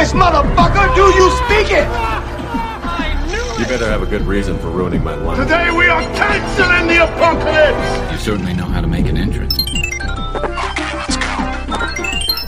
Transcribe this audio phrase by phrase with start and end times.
[0.00, 0.94] English, motherfucker!
[0.94, 1.86] Do you speak it?
[3.58, 5.36] You better have a good reason for ruining my life.
[5.36, 8.12] Today we are canceling the apocalypse!
[8.12, 9.54] You certainly know how to make an entrance.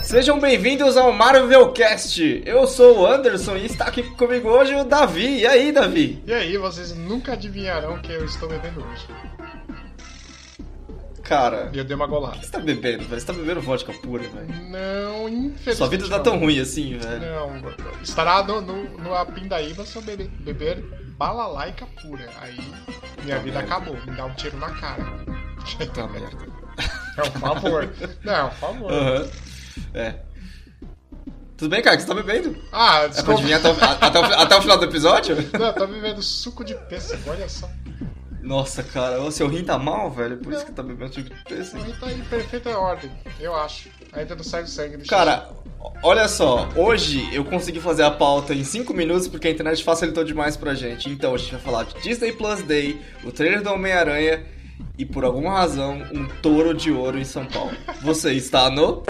[0.03, 2.43] Sejam bem-vindos ao Marvelcast.
[2.47, 5.41] Eu sou o Anderson e está aqui comigo hoje o Davi.
[5.41, 6.23] E aí, Davi?
[6.27, 9.07] E aí, vocês nunca adivinharão o que eu estou bebendo hoje.
[11.33, 12.37] Cara, E eu dei uma golada.
[12.43, 13.21] você tá bebendo, velho?
[13.21, 14.47] Você tá bebendo vodka pura, velho?
[14.71, 15.77] Não, infelizmente.
[15.77, 16.23] Sua vida tá não.
[16.23, 17.21] tão ruim assim, velho.
[17.21, 17.73] Não,
[18.03, 20.83] estará no, no, no Pindaíba se eu beber, beber
[21.17, 22.29] balalaica pura.
[22.41, 22.59] Aí
[23.25, 23.97] minha vida acabou.
[24.05, 25.03] Me dá um tiro na cara.
[25.95, 26.37] Tá merda.
[27.17, 27.89] É um favor.
[28.25, 28.91] Não, é um favor.
[29.95, 30.15] É.
[31.57, 31.95] Tudo bem, cara?
[31.95, 32.57] O que você tá bebendo?
[32.73, 33.33] Ah, É pra desculpa.
[33.35, 35.37] adivinhar até o, até, o, até o final do episódio?
[35.57, 37.71] Não, eu tô bebendo suco de pêssego, olha só.
[38.43, 40.37] Nossa, cara, o seu rim tá mal, velho?
[40.39, 41.83] Por isso que tá bebendo suco de pêssego.
[41.83, 43.89] Aí tá em perfeita ordem, eu acho.
[44.13, 45.49] Ainda não sai o sangue do Cara,
[46.03, 50.25] olha só, hoje eu consegui fazer a pauta em 5 minutos porque a internet facilitou
[50.25, 51.09] demais pra gente.
[51.09, 54.45] Então a gente vai falar de Disney Plus Day, o trailer do Homem-Aranha
[54.99, 57.73] e por alguma razão um touro de ouro em São Paulo.
[58.03, 59.03] Você está no.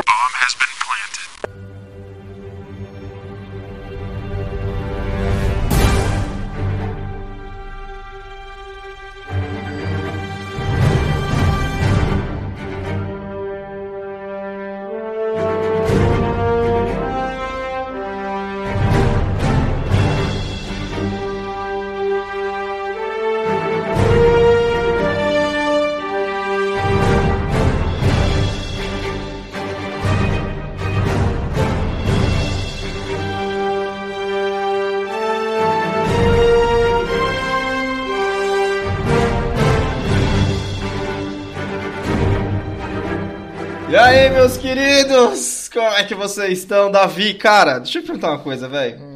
[45.73, 46.91] Como é que vocês estão?
[46.91, 49.13] Davi, cara, deixa eu te perguntar uma coisa, velho.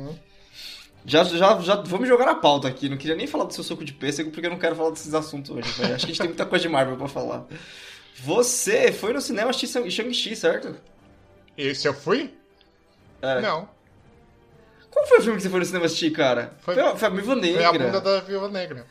[1.04, 2.88] Já, já, já vou me jogar na pauta aqui.
[2.88, 5.14] Não queria nem falar do seu suco de pêssego porque eu não quero falar desses
[5.14, 5.94] assuntos hoje, velho.
[5.94, 7.44] Acho que a gente tem muita coisa de Marvel pra falar.
[8.24, 10.74] Você foi no cinema assistir Shang-Chi, certo?
[11.56, 12.34] Esse eu fui?
[13.22, 13.40] É.
[13.40, 13.68] Não.
[14.90, 16.54] Qual foi o filme que você foi no cinema assistir, cara?
[16.60, 17.68] Foi- Foi, a- foi a Viva Foi Negra.
[17.68, 18.86] a bunda da Viúva Negra.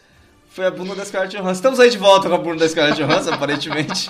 [0.49, 1.51] Foi a bunda da Scarlett Johansson.
[1.51, 4.09] Estamos aí de volta com a bunda da Scarlett Johansson, aparentemente.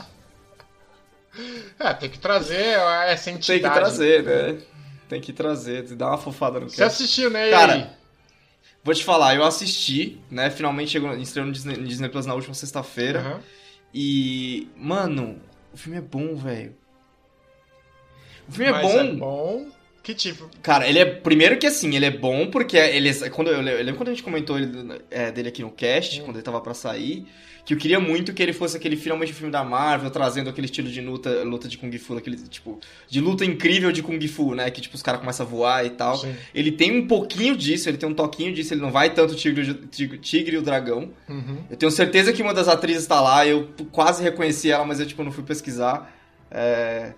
[1.80, 2.78] É, tem que trazer
[3.08, 3.64] essa Tem entidade.
[3.64, 4.62] que trazer, né?
[5.10, 7.04] Tem que trazer, dar uma fofada no Você cast.
[7.04, 7.50] assistiu, né?
[7.50, 7.98] Cara?
[8.84, 10.50] Vou te falar, eu assisti, né?
[10.50, 13.20] Finalmente chegou, estreou no Disney, Disney Plus na última sexta-feira.
[13.20, 13.42] Aham.
[13.94, 15.42] E, mano,
[15.74, 16.76] o filme é bom, velho.
[18.48, 19.00] O filme é Mas bom.
[19.00, 19.72] é bom.
[20.06, 20.48] Que tipo?
[20.62, 21.06] Cara, ele é.
[21.06, 24.22] Primeiro que assim, ele é bom porque ele quando eu, eu lembro quando a gente
[24.22, 26.26] comentou ele, é, dele aqui no cast, Hum.
[26.26, 27.26] quando ele tava pra sair,
[27.66, 30.90] que eu queria muito que ele fosse aquele finalmente filme da Marvel, trazendo aquele estilo
[30.90, 32.80] de luta, luta de Kung Fu, aquele tipo.
[33.10, 34.70] De luta incrível de Kung Fu, né?
[34.70, 36.18] Que tipo, os caras começam a voar e tal.
[36.18, 36.36] Sim.
[36.54, 39.74] Ele tem um pouquinho disso, ele tem um toquinho disso, ele não vai tanto tigre,
[39.90, 41.10] tigre, tigre e o dragão.
[41.28, 41.64] Uhum.
[41.68, 45.08] Eu tenho certeza que uma das atrizes tá lá, eu quase reconheci ela, mas eu
[45.08, 46.14] tipo não fui pesquisar.
[46.52, 47.14] É,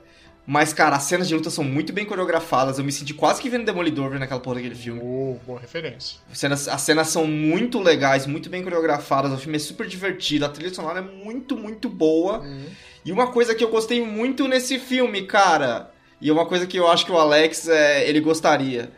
[0.49, 2.79] Mas, cara, as cenas de luta são muito bem coreografadas.
[2.79, 5.01] Eu me senti quase que vendo Demolidor vendo aquela porra daquele filme.
[5.03, 6.19] Oh, boa referência.
[6.31, 9.33] As cenas, as cenas são muito legais, muito bem coreografadas.
[9.33, 10.45] O filme é super divertido.
[10.45, 12.39] A trilha sonora é muito, muito boa.
[12.39, 12.65] Uhum.
[13.03, 15.91] E uma coisa que eu gostei muito nesse filme, cara,
[16.21, 18.89] e é uma coisa que eu acho que o Alex é, ele gostaria.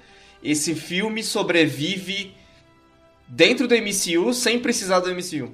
[0.44, 2.36] Esse filme sobrevive
[3.28, 5.52] dentro do MCU sem precisar do MCU.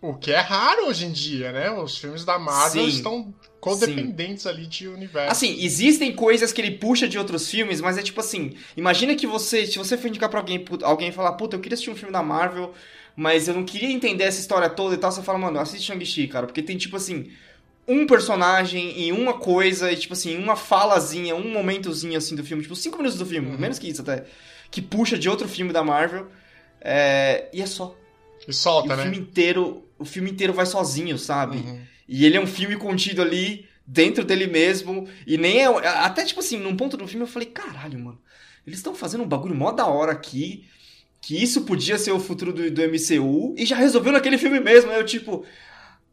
[0.00, 1.70] O que é raro hoje em dia, né?
[1.70, 2.96] Os filmes da Marvel Sim.
[2.96, 5.30] estão codependentes ali de universo.
[5.32, 9.26] Assim, existem coisas que ele puxa de outros filmes, mas é tipo assim, imagina que
[9.26, 12.12] você, se você for indicar pra alguém, alguém falar, puta, eu queria assistir um filme
[12.12, 12.72] da Marvel,
[13.16, 16.26] mas eu não queria entender essa história toda e tal, você fala, mano, assiste Shang-Chi,
[16.28, 17.30] cara, porque tem tipo assim,
[17.86, 22.62] um personagem e uma coisa, e tipo assim, uma falazinha, um momentozinho assim do filme,
[22.62, 23.58] tipo, cinco minutos do filme, Uhum.
[23.58, 24.24] menos que isso até,
[24.70, 26.26] que puxa de outro filme da Marvel,
[26.80, 27.94] é, e é só.
[28.46, 29.02] E E solta, o né?
[29.04, 31.58] filme inteiro, o filme inteiro vai sozinho, sabe?
[31.58, 31.80] Uhum.
[32.08, 35.08] E ele é um filme contido ali dentro dele mesmo.
[35.26, 35.66] E nem é.
[35.66, 38.20] Até tipo assim, num ponto do filme eu falei, caralho, mano.
[38.66, 40.66] Eles estão fazendo um bagulho mó da hora aqui.
[41.20, 43.54] Que isso podia ser o futuro do, do MCU.
[43.56, 44.90] E já resolveu naquele filme mesmo.
[44.90, 45.44] Aí eu, tipo.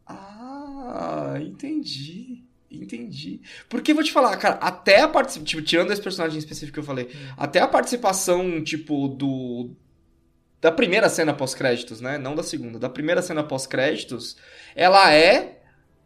[0.06, 2.42] Ah, entendi.
[2.70, 3.40] Entendi.
[3.68, 5.44] Porque vou te falar, cara, até a participação.
[5.44, 9.70] Tipo, tirando esse personagem específico que eu falei, até a participação, tipo, do.
[10.60, 12.16] Da primeira cena pós-créditos, né?
[12.16, 12.78] Não da segunda.
[12.78, 14.36] Da primeira cena pós-créditos,
[14.76, 15.61] ela é,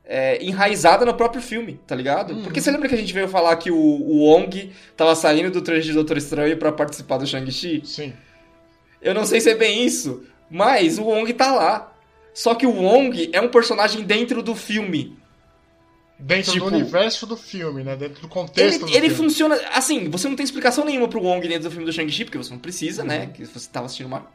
[0.06, 2.32] é, enraizada no próprio filme, tá ligado?
[2.32, 2.42] Uhum.
[2.44, 5.60] Porque você lembra que a gente veio falar que o, o Wong tava saindo do
[5.62, 7.82] traje de Doutor Estranho pra participar do Shang-Chi?
[7.84, 8.12] Sim.
[9.02, 11.92] Eu não sei se é bem isso, mas o Wong tá lá.
[12.32, 15.16] Só que o Wong é um personagem dentro do filme.
[16.18, 17.94] Dentro Tipo- do universo do filme, né?
[17.94, 19.14] Dentro do contexto Ele, do ele filme.
[19.14, 19.60] funciona.
[19.74, 22.50] Assim, você não tem explicação nenhuma pro Wong dentro do filme do Shang-Chi, porque você
[22.50, 23.26] não precisa, né?
[23.34, 24.30] Que você tava assistindo Marvel.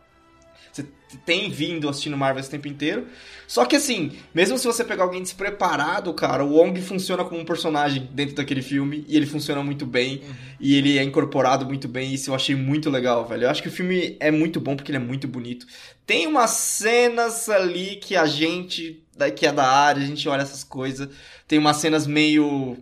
[0.71, 0.85] Você
[1.25, 3.07] tem vindo assistindo Marvel esse tempo inteiro.
[3.47, 7.45] Só que assim, mesmo se você pegar alguém despreparado, cara, o Wong funciona como um
[7.45, 10.21] personagem dentro daquele filme e ele funciona muito bem.
[10.59, 12.13] E ele é incorporado muito bem.
[12.13, 13.43] Isso eu achei muito legal, velho.
[13.43, 15.65] Eu acho que o filme é muito bom porque ele é muito bonito.
[16.05, 19.03] Tem umas cenas ali que a gente,
[19.35, 21.09] que é da área, a gente olha essas coisas.
[21.45, 22.77] Tem umas cenas meio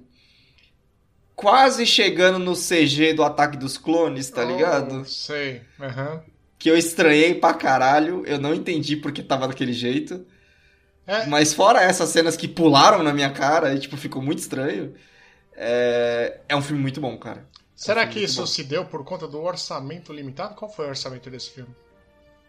[1.35, 5.01] quase chegando no CG do Ataque dos Clones, tá ligado?
[5.01, 5.61] Oh, sei.
[5.79, 6.21] Aham.
[6.59, 10.25] Que eu estranhei pra caralho, eu não entendi porque tava daquele jeito.
[11.07, 11.25] É.
[11.25, 14.93] Mas fora essas cenas que pularam na minha cara e, tipo, ficou muito estranho.
[15.55, 17.47] É, é um filme muito bom, cara.
[17.75, 18.45] Será É um que isso bom.
[18.45, 20.53] se deu por conta do orçamento limitado?
[20.55, 21.73] Qual foi o orçamento desse filme?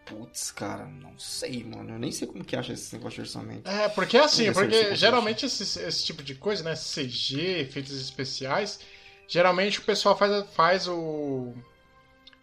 [0.05, 1.93] Putz, cara, não sei, mano.
[1.93, 3.69] Eu nem sei como que acha esse negócio de orçamento.
[3.69, 6.75] É, porque assim, se eu porque geralmente esse, esse tipo de coisa, né?
[6.75, 8.79] CG, efeitos especiais,
[9.27, 11.53] geralmente o pessoal faz, faz o.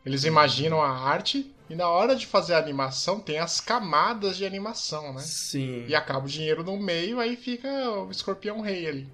[0.07, 4.45] Eles imaginam a arte e na hora de fazer a animação tem as camadas de
[4.47, 5.21] animação, né?
[5.21, 5.85] Sim.
[5.87, 9.09] E acaba o dinheiro no meio, aí fica o escorpião rei ali.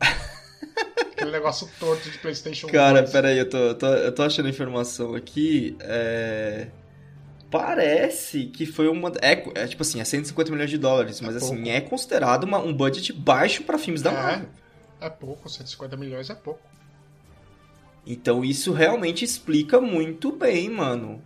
[1.12, 3.12] Aquele negócio torto de Playstation Cara, 2.
[3.12, 5.76] peraí, eu tô, eu tô, eu tô achando informação aqui.
[5.80, 6.68] É...
[7.50, 9.12] Parece que foi uma.
[9.22, 11.70] É, é tipo assim, é 150 milhões de dólares, mas assim, pouco.
[11.70, 14.14] é considerado uma- um budget baixo pra filmes da É.
[14.14, 14.48] Marvel.
[15.00, 16.60] É pouco, 150 milhões é pouco.
[18.06, 21.22] Então isso realmente explica muito bem, mano.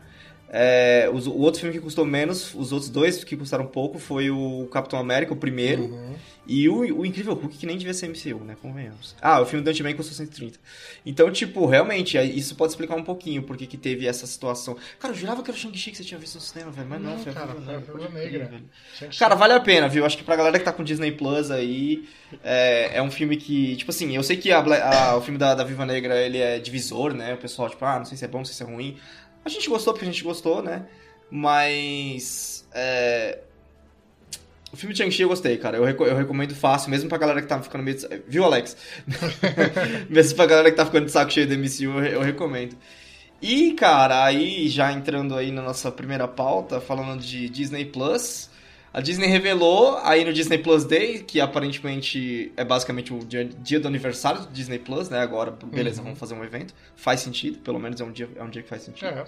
[0.50, 4.30] É, os- o outro filme que custou menos, os outros dois que custaram pouco, foi
[4.30, 6.14] o Capitão América, o primeiro, Uhum.
[6.48, 8.56] E o, o Incrível Hulk, que nem devia ser MCU, né?
[8.60, 9.14] Convenhamos.
[9.20, 10.58] Ah, o filme do Ant-Man custou 130.
[11.04, 14.76] Então, tipo, realmente, aí isso pode explicar um pouquinho porque que teve essa situação.
[14.98, 17.00] Cara, eu jurava que era o Shang-Chi que você tinha visto no cinema, velho, mas
[17.02, 18.64] não, Não, foi a cara, foi a Negra, velho.
[19.18, 20.06] Cara, vale a pena, viu?
[20.06, 22.08] Acho que pra galera que tá com Disney Plus aí,
[22.42, 25.54] é, é um filme que, tipo assim, eu sei que a a- o filme da,
[25.54, 27.34] da Viva Negra, ele é divisor, né?
[27.34, 28.96] O pessoal, tipo, ah, não sei se é bom, não sei se é ruim.
[29.44, 30.86] A gente gostou porque a gente gostou, né?
[31.30, 33.38] Mas, é...
[34.73, 35.76] O filme de Shang-Chi eu gostei, cara.
[35.79, 37.97] Eu, reco- eu recomendo fácil, mesmo pra galera que tá ficando meio...
[37.97, 38.76] de- Viu, Alex?
[40.09, 42.76] mesmo pra galera que tá ficando de saco cheio do MCU, eu, eu recomendo.
[43.41, 48.50] E, cara, aí já entrando aí na nossa primeira pauta, falando de Disney Plus,
[48.93, 53.79] a Disney revelou aí no Disney Plus Day, que aparentemente é basicamente o dia, dia
[53.79, 55.20] do aniversário do Disney Plus, né?
[55.20, 56.06] Agora, beleza, Uhum.
[56.06, 56.75] vamos fazer um evento.
[56.97, 59.06] Faz sentido, pelo menos é um dia, é um dia que faz sentido.
[59.09, 59.25] É.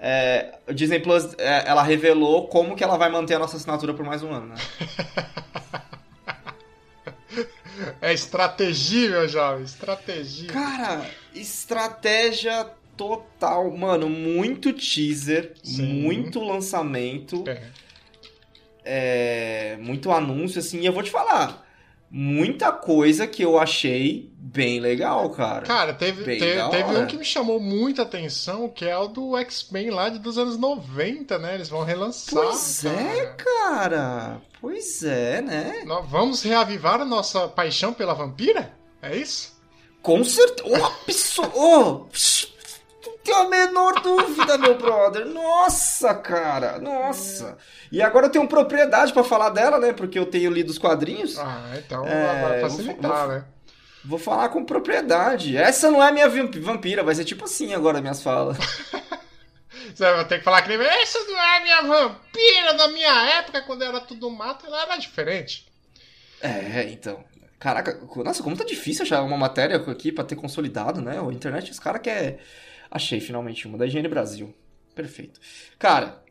[0.00, 3.94] É, o Disney Plus, é, ela revelou como que ela vai manter a nossa assinatura
[3.94, 4.54] por mais um ano, né?
[8.00, 9.64] É estratégia, meu jovem.
[9.64, 10.48] Estratégia.
[10.48, 13.70] Cara, estratégia total.
[13.76, 16.02] Mano, muito teaser, Sim.
[16.02, 17.44] muito lançamento.
[17.46, 17.62] É.
[18.84, 21.67] é, muito anúncio, assim, e eu vou te falar,
[22.10, 25.66] muita coisa que eu achei bem legal, cara.
[25.66, 29.90] Cara, teve, Bem teve, um que me chamou muita atenção, que é o do X-Men
[29.90, 31.54] lá de, dos anos 90, né?
[31.54, 32.32] Eles vão relançar.
[32.32, 33.36] pois é, cara.
[33.36, 34.42] cara.
[34.60, 35.82] Pois é, né?
[35.84, 38.72] Nós vamos reavivar a nossa paixão pela vampira?
[39.02, 39.56] É isso?
[40.02, 40.68] Com certeza.
[41.54, 42.06] Oh,
[43.28, 45.26] tenho a menor dúvida, meu brother.
[45.26, 46.78] Nossa, cara.
[46.78, 47.56] Nossa.
[47.92, 49.92] E agora eu tenho propriedade pra falar dela, né?
[49.92, 51.38] Porque eu tenho lido os quadrinhos.
[51.38, 53.44] Ah, então É, vai vou- facilitar, vou- né?
[54.04, 55.56] Vou falar com propriedade.
[55.56, 58.56] Essa não é a minha vamp- vampira, vai ser tipo assim agora minhas falas.
[59.94, 60.86] Você vai ter que falar que nem.
[60.86, 64.96] Essa não é a minha vampira da minha época, quando era tudo mato, ela era
[64.96, 65.66] diferente.
[66.40, 67.24] É, então.
[67.58, 71.18] Caraca, nossa, como tá difícil achar uma matéria aqui pra ter consolidado, né?
[71.18, 72.38] A internet, os caras quer.
[72.90, 74.54] Achei finalmente uma, da Higiene Brasil.
[74.94, 75.40] Perfeito.
[75.78, 76.22] Cara,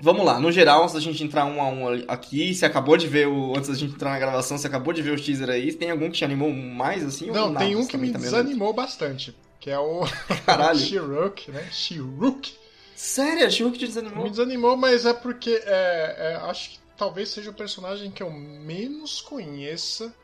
[0.00, 0.38] vamos lá.
[0.40, 3.56] No geral, antes da gente entrar um a um aqui, você acabou de ver o.
[3.56, 5.72] Antes da gente entrar na gravação, você acabou de ver o teaser aí.
[5.72, 7.30] Tem algum que te animou mais assim?
[7.30, 9.34] Não, tem um que me tá desanimou bastante.
[9.60, 10.02] Que é o
[10.44, 10.78] Caralho.
[10.78, 11.68] Shiruk, né?
[11.72, 12.54] Shiruk.
[12.94, 14.30] Sério, que te Me desanimou?
[14.30, 19.20] desanimou, mas é porque é, é, acho que talvez seja o personagem que eu menos
[19.20, 20.14] conheça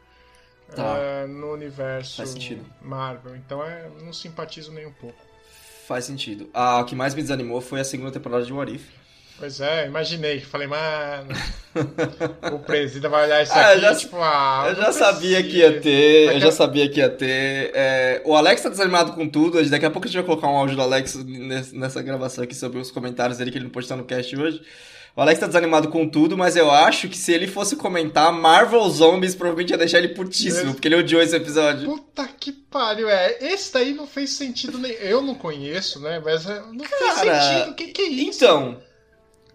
[0.75, 0.97] Tá.
[0.97, 2.23] é, no universo.
[2.81, 3.37] Marvel.
[3.37, 5.19] Então é, não simpatizo nem um pouco.
[5.93, 6.49] Faz sentido.
[6.55, 8.83] Ah, o que mais me desanimou foi a segunda temporada de What If.
[9.39, 10.41] Pois é, imaginei.
[10.41, 11.29] Falei, mano,
[12.55, 15.57] o presida vai olhar isso Ah, aqui eu já- tipo, ah, Eu já sabia que
[15.59, 17.73] ia ter, eu já sabia que ia ter.
[17.75, 20.57] É, o Alex tá desanimado com tudo, daqui a pouco a gente vai colocar um
[20.57, 21.17] áudio do Alex
[21.73, 24.63] nessa gravação aqui sobre os comentários dele que ele não estar no cast hoje.
[25.15, 28.89] O Alex tá desanimado com tudo, mas eu acho que se ele fosse comentar Marvel
[28.89, 31.85] Zombies, provavelmente ia deixar ele putíssimo, Esse- porque ele odiou esse episódio.
[31.85, 33.37] Puta que pariu, é.
[33.41, 34.93] Esse daí não fez sentido nem.
[34.93, 36.19] Eu não conheço, né?
[36.25, 37.71] Mas é, não fez Cara, sentido.
[37.73, 38.45] O que, que é isso?
[38.45, 38.79] Então,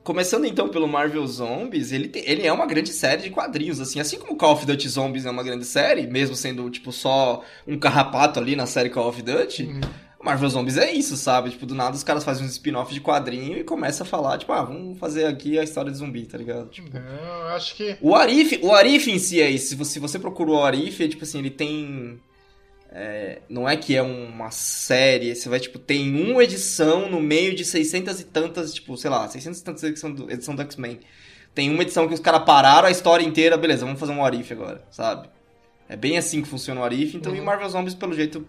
[0.04, 4.18] Começando então pelo Marvel Zombies, ele, ele é uma grande série de quadrinhos, assim, assim
[4.18, 8.40] como Call of Duty Zombies é uma grande série, mesmo sendo, tipo, só um carrapato
[8.40, 9.82] ali na série Call of Duty, Uhum.
[10.28, 11.50] Marvel Zombies é isso, sabe?
[11.52, 14.52] Tipo, do nada os caras fazem um spin-off de quadrinho e começa a falar, tipo,
[14.52, 16.70] ah, vamos fazer aqui a história de zumbi, tá ligado?
[16.70, 17.98] Tipo, Não, eu acho que.
[18.02, 19.68] o Arif, o Arif em si é isso.
[19.70, 22.20] Se você, se você procurou o Arif, é tipo assim, ele tem.
[22.92, 27.54] é, não é que é uma série, você vai, tipo, tem uma edição no meio
[27.56, 31.00] de 600 e tantas, tipo, sei lá, 600 e tantas edição do, edição do X-Men.
[31.54, 34.52] Tem uma edição que os caras pararam a história inteira, beleza, vamos fazer um Arif
[34.54, 35.28] agora, sabe?
[35.90, 37.38] É bem assim que funciona o Arif, então Uhum.
[37.38, 38.46] e Marvel Zombies, pelo jeito,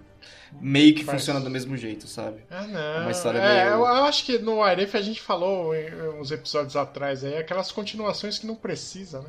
[0.60, 1.20] meio que Faz.
[1.20, 2.40] funciona do mesmo jeito, sabe?
[2.50, 3.02] Ah, não.
[3.02, 6.76] Uma história é, meio- eu, acho que no Aref a gente falou em uns episódios
[6.76, 9.28] atrás aí, aquelas continuações que não precisa, né?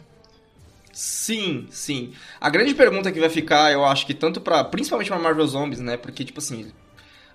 [0.91, 2.13] Sim, sim.
[2.41, 4.63] A grande pergunta que vai ficar, eu acho que tanto pra.
[4.63, 5.97] Principalmente pra Marvel Zombies, né?
[5.97, 6.71] Porque, tipo assim.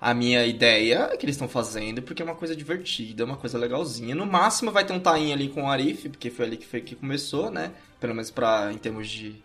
[0.01, 3.39] A minha ideia é que eles estão fazendo porque é uma coisa divertida, é uma
[3.39, 4.15] coisa legalzinha.
[4.15, 6.83] No máximo vai ter um tie ali com o Arif, porque foi ali que, foi,
[6.83, 7.71] que começou, né?
[7.99, 9.37] Pelo menos pra, em termos de,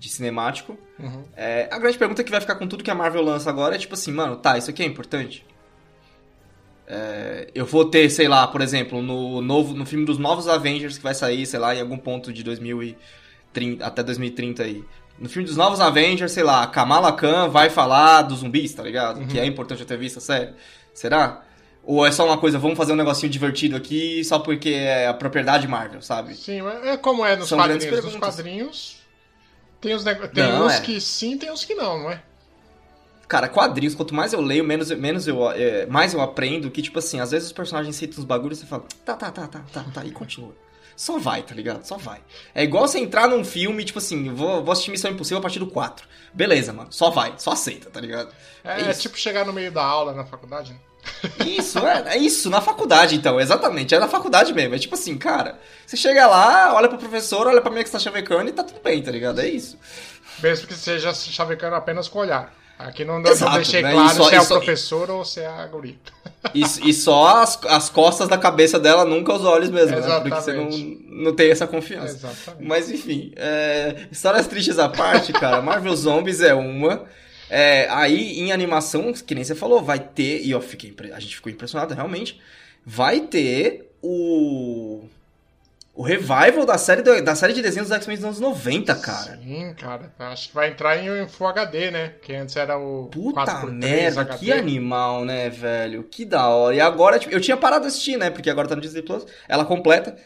[0.00, 0.78] de cinemático.
[0.98, 1.24] Uhum.
[1.36, 3.78] É, a grande pergunta que vai ficar com tudo que a Marvel lança agora é
[3.78, 5.44] tipo assim, mano, tá, isso aqui é importante?
[6.88, 10.96] É, eu vou ter, sei lá, por exemplo, no, novo, no filme dos novos Avengers
[10.96, 14.82] que vai sair, sei lá, em algum ponto de 2030, até 2030 aí.
[15.18, 19.26] No filme dos novos Avengers, sei lá, Kamala Khan vai falar dos zumbis, tá ligado?
[19.26, 20.54] Que é importante eu ter visto a série.
[20.94, 21.42] Será?
[21.84, 25.14] Ou é só uma coisa, vamos fazer um negocinho divertido aqui só porque é a
[25.14, 26.34] propriedade Marvel, sabe?
[26.34, 28.02] Sim, é como é nos São quadrinhos.
[28.02, 28.99] Nos quadrinhos
[29.80, 30.80] tem, os tem Não, uns é.
[30.80, 32.22] que sim, tem uns que não, não é?
[33.26, 36.98] Cara, quadrinhos, quanto mais eu leio, menos, menos eu, é, mais eu aprendo que, tipo
[36.98, 39.64] assim, às vezes os personagens citam uns bagulhos e você fala, tá, tá, tá, tá,
[39.72, 40.52] tá, tá, e continua.
[40.96, 41.84] Só vai, tá ligado?
[41.84, 42.20] Só vai.
[42.54, 45.60] É igual você entrar num filme, tipo assim, vou, vou assistir Missão Impossível a partir
[45.60, 46.06] do 4.
[46.34, 48.34] Beleza, mano, só vai, só aceita, tá ligado?
[48.64, 49.02] É, É isso.
[49.02, 50.78] tipo chegar no meio da aula na faculdade, né?
[51.46, 54.74] Isso, é, é isso, na faculdade, então, exatamente, é na faculdade mesmo.
[54.74, 57.92] É tipo assim, cara, você chega lá, olha pro professor, olha pra mim que você
[57.92, 59.40] tá chavecando e tá tudo bem, tá ligado?
[59.40, 59.78] É isso.
[60.42, 62.54] Mesmo que seja chavecando apenas com o olhar.
[62.78, 63.92] Aqui não, não Exato, deixei né?
[63.92, 65.96] claro E só- se é e o só- professor ou se é a guria.
[66.54, 70.20] E, e só as, as costas da cabeça dela, nunca os olhos mesmo, né?
[70.20, 70.70] Porque você não,
[71.26, 72.14] não tem essa confiança.
[72.16, 72.66] Exatamente.
[72.66, 75.60] Mas enfim, é, histórias tristes à parte, cara.
[75.60, 77.04] Marvel Zombies é uma.
[77.50, 80.40] É, aí em animação, que nem você falou, vai ter.
[80.42, 82.40] E eu fiquei, a gente ficou impressionado realmente.
[82.86, 85.04] Vai ter o.
[85.92, 89.36] O revival da série, do- da série de desenhos dos X-Men dos anos 90, cara.
[89.42, 90.10] Sim, cara.
[90.18, 92.14] Acho que vai entrar em Full HD, né?
[92.22, 94.38] Que antes era o Puta 4x3 merda, HD.
[94.38, 96.04] que animal, né, velho?
[96.04, 96.74] Que da hora.
[96.74, 98.30] E agora, tipo, eu tinha parado de assistir, né?
[98.30, 100.16] Porque agora tá no Disney Plus, ela completa.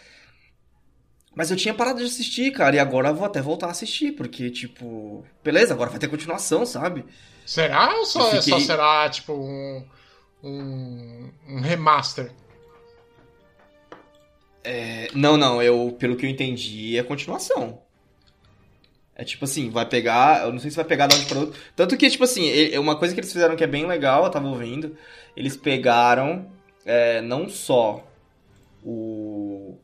[1.35, 4.13] Mas eu tinha parado de assistir, cara, e agora eu vou até voltar a assistir,
[4.13, 7.05] porque, tipo, beleza, agora vai ter continuação, sabe?
[7.45, 9.85] Será ou só, fiquei- só será, tipo, um,
[10.43, 12.31] um, um remaster?
[14.63, 17.83] É, não, não, eu, pelo que eu entendi, é continuação.
[19.17, 21.61] É tipo assim, vai pegar, eu não sei se vai pegar de onde pra outro.
[21.77, 24.31] Tanto que, tipo assim, ele- uma coisa que eles fizeram que é bem legal, eu
[24.31, 24.97] tava ouvindo,
[25.37, 26.51] eles pegaram
[26.87, 28.05] é, não só
[28.85, 29.77] o.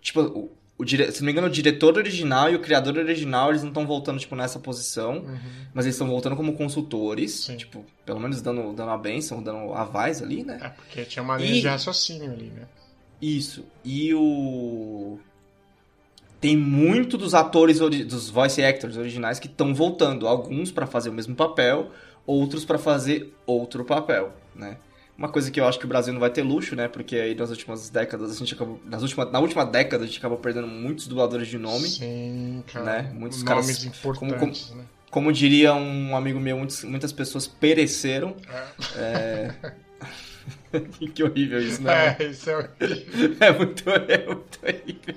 [0.00, 3.50] Tipo, o, o dire- se não me engano, o diretor original e o criador original,
[3.50, 5.38] eles não estão voltando, tipo, nessa posição, Uhum.
[5.72, 7.56] mas eles estão voltando como consultores, Sim.
[7.56, 10.58] tipo, pelo menos dando, dando a benção, dando avais ali, né?
[10.62, 12.62] É, porque tinha uma linha E- de raciocínio ali, né?
[13.22, 13.64] Isso.
[13.84, 15.18] E o.
[16.40, 20.28] Tem muito dos atores, ori- dos voice actors originais que estão voltando.
[20.28, 21.90] Alguns pra fazer o mesmo papel,
[22.26, 24.76] outros pra fazer outro papel, né?
[25.16, 26.88] Uma coisa que eu acho que o Brasil não vai ter luxo, né?
[26.88, 28.78] Porque aí nas últimas décadas a gente acabou.
[28.84, 31.88] Nas última, na última década a gente acabou perdendo muitos dubladores de nome.
[31.88, 32.84] Sim, cara.
[32.84, 33.12] né?
[33.14, 34.84] Muitos Nomes caras- importantes, né?
[35.10, 38.36] Como diria um amigo meu, muitos- muitas pessoas pereceram.
[38.96, 39.54] É.
[41.14, 42.16] que horrível isso, né?
[42.18, 42.68] É, isso é...
[43.40, 45.14] É, muito, é muito horrível.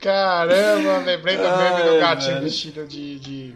[0.00, 3.54] Caramba, lembrei do meme do gatinho vestido de, de,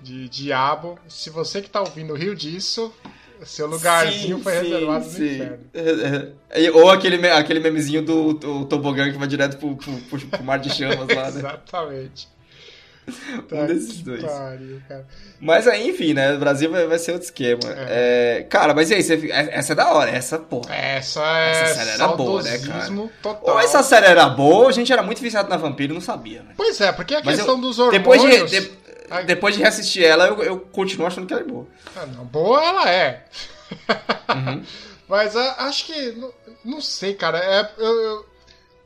[0.00, 0.98] de diabo.
[1.08, 2.92] Se você que tá ouvindo riu disso,
[3.46, 5.34] seu lugarzinho Sim, foi sim, reservado no sim.
[5.34, 5.58] inferno.
[5.74, 6.62] É, é.
[6.62, 10.44] E- Ou aquele, aquele memezinho do, do tobogã que vai direto pro, pro, pro- pro
[10.44, 11.38] mar de chamas lá, né?
[11.40, 12.28] Exatamente.
[13.50, 14.22] Um desses dois.
[14.22, 15.04] pariu, cara.
[15.40, 16.34] Mas aí, enfim, né?
[16.34, 17.58] O Brasil vai, vai ser outro esquema.
[17.88, 19.02] É, cara, mas e aí?
[19.02, 20.72] Você, essa é da hora, essa, porra.
[20.72, 22.88] Essa é Essa série era boa, né, cara?
[23.20, 23.54] total.
[23.54, 26.42] Ou essa série era boa, a gente era muito viciado na vampiro e não sabia,
[26.42, 26.54] velho.
[26.56, 27.98] Pois é, porque a Mas questão eu- dos hormônios...
[28.22, 28.70] Depois de, de-
[29.10, 29.24] Ai.
[29.24, 31.66] depois de reassistir ela, eu, eu continuo achando que ela é boa.
[31.96, 33.26] Ah, não, boa ela é.
[34.28, 34.64] Uhum.
[35.08, 36.12] Mas ah, acho que.
[36.12, 36.32] Não,
[36.64, 37.38] não sei, cara.
[37.38, 38.26] É, eu, eu-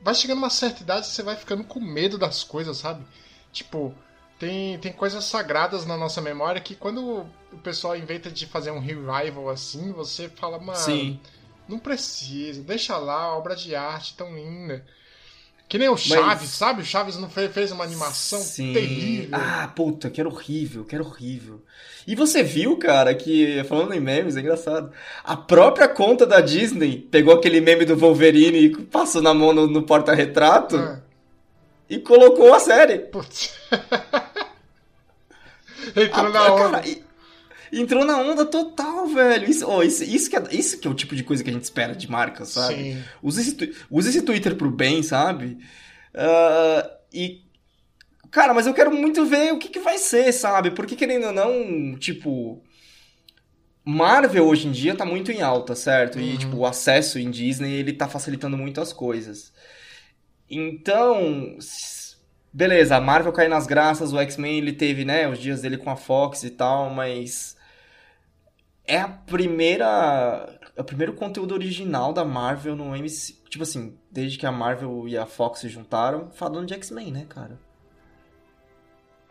[0.01, 3.03] vai chegando uma certa idade você vai ficando com medo das coisas, sabe?
[3.51, 3.93] Tipo,
[4.39, 8.79] tem, tem coisas sagradas na nossa memória que quando o pessoal inventa de fazer um
[8.79, 10.77] revival assim, você fala, mano.
[10.77, 11.19] Sim.
[11.67, 14.85] Não precisa, deixa lá, obra de arte tão linda.
[15.67, 16.49] Que nem o Chaves, Mas...
[16.51, 16.81] sabe?
[16.81, 18.73] O Chaves não fez, fez uma animação Sim.
[18.73, 19.29] terrível.
[19.31, 21.63] Ah, puta, que era horrível, que era horrível.
[22.05, 24.91] E você viu, cara, que, falando em memes, é engraçado.
[25.23, 29.65] A própria conta da Disney pegou aquele meme do Wolverine e passou na mão no,
[29.65, 30.99] no porta-retrato ah.
[31.89, 32.99] e colocou a série.
[32.99, 33.55] Putz.
[35.95, 36.55] Entrou a, na.
[36.55, 37.03] Cara, e,
[37.71, 39.49] entrou na onda total, velho.
[39.49, 41.53] Isso, oh, isso, isso, que é, isso que é o tipo de coisa que a
[41.53, 42.75] gente espera de marca, sabe?
[42.75, 43.03] Sim.
[43.21, 45.57] Usa esse, usa esse Twitter pro bem, sabe?
[46.13, 47.45] Uh, e.
[48.31, 50.71] Cara, mas eu quero muito ver o que, que vai ser, sabe?
[50.71, 52.61] Porque querendo ou não, tipo.
[53.87, 56.19] Marvel hoje em dia tá muito em alta, certo?
[56.19, 56.37] E, uhum.
[56.37, 59.53] tipo, o acesso em Disney, ele tá facilitando muito as coisas.
[60.49, 61.57] Então,
[62.55, 65.89] beleza, a Marvel cai nas graças, o X-Men ele teve, né, os dias dele com
[65.89, 67.54] a Fox e tal, mas
[68.87, 70.59] é a primeira.
[70.75, 73.33] É o primeiro conteúdo original da Marvel no MC.
[73.49, 77.25] Tipo assim, desde que a Marvel e a Fox se juntaram, falando de X-Men, né,
[77.27, 77.57] cara?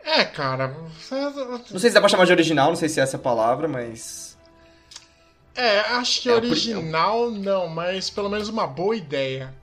[0.03, 0.67] É, cara.
[0.67, 3.67] Não sei se dá pra chamar de original, não sei se é essa a palavra,
[3.67, 4.37] mas.
[5.55, 9.53] É, acho que é original não, mas pelo menos uma boa ideia.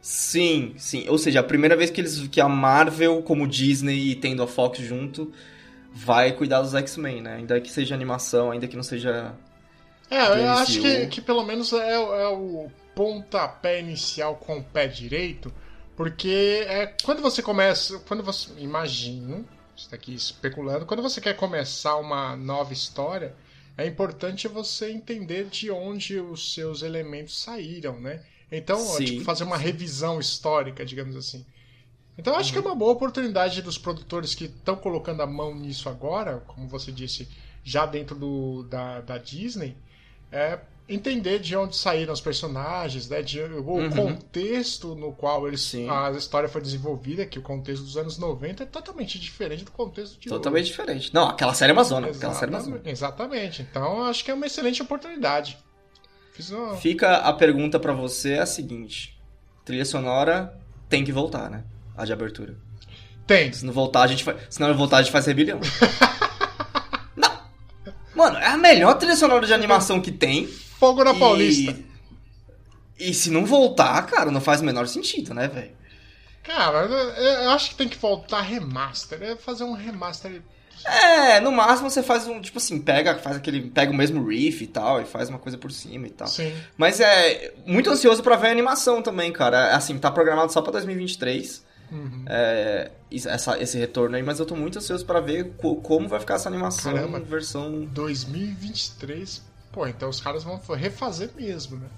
[0.00, 1.08] Sim, sim.
[1.08, 4.46] Ou seja, a primeira vez que eles que a Marvel, como Disney e tendo a
[4.46, 5.32] Fox junto,
[5.94, 7.36] vai cuidar dos X-Men, né?
[7.36, 9.32] Ainda que seja animação, ainda que não seja.
[10.10, 14.88] É, eu acho que, que pelo menos é, é o pontapé inicial com o pé
[14.88, 15.52] direito,
[15.96, 18.00] porque é quando você começa.
[18.00, 18.50] Quando você.
[18.58, 19.46] Imagino,
[19.76, 23.34] está aqui especulando, quando você quer começar uma nova história,
[23.78, 28.20] é importante você entender de onde os seus elementos saíram, né?
[28.50, 31.44] Então, tipo, fazer uma revisão histórica, digamos assim.
[32.16, 32.62] Então acho uhum.
[32.62, 36.68] que é uma boa oportunidade dos produtores que estão colocando a mão nisso agora, como
[36.68, 37.28] você disse,
[37.62, 39.76] já dentro do, da, da Disney,
[40.30, 43.90] é entender de onde saíram os personagens, né, de, o uhum.
[43.90, 48.66] contexto no qual eles, a história foi desenvolvida, que o contexto dos anos 90 é
[48.66, 50.70] totalmente diferente do contexto de Totalmente hoje.
[50.70, 51.14] diferente.
[51.14, 52.10] Não, aquela série é Amazônia.
[52.10, 52.82] Aquela série é Amazônia.
[52.84, 53.62] Exatamente.
[53.62, 55.56] Então acho que é uma excelente oportunidade.
[56.50, 56.76] Uma...
[56.76, 59.18] Fica a pergunta para você é a seguinte:
[59.64, 61.64] trilha sonora tem que voltar, né?
[61.96, 62.56] A de abertura.
[63.26, 63.52] Tem.
[63.52, 64.36] Se não voltar, a gente faz.
[64.50, 65.60] Se não voltar, a gente faz rebelião.
[67.16, 67.38] não!
[68.14, 70.46] Mano, é a melhor trilha sonora de animação que tem.
[70.46, 71.18] Fogo na e...
[71.18, 71.76] Paulista.
[72.98, 75.72] E se não voltar, cara, não faz o menor sentido, né, velho?
[76.44, 79.20] Cara, eu acho que tem que voltar remaster.
[79.22, 80.42] É fazer um remaster.
[80.84, 84.62] É, no máximo você faz um, tipo assim, pega, faz aquele, pega o mesmo riff
[84.62, 86.28] e tal, e faz uma coisa por cima e tal.
[86.28, 86.54] Sim.
[86.76, 89.70] Mas é muito ansioso para ver a animação também, cara.
[89.70, 91.64] É, assim, tá programado só para 2023.
[91.90, 92.24] Uhum.
[92.26, 96.20] É, essa, esse retorno aí, mas eu tô muito ansioso para ver co como vai
[96.20, 97.84] ficar essa animação Caramba, versão.
[97.86, 99.42] 2023?
[99.70, 101.88] Pô, então os caras vão refazer mesmo, né?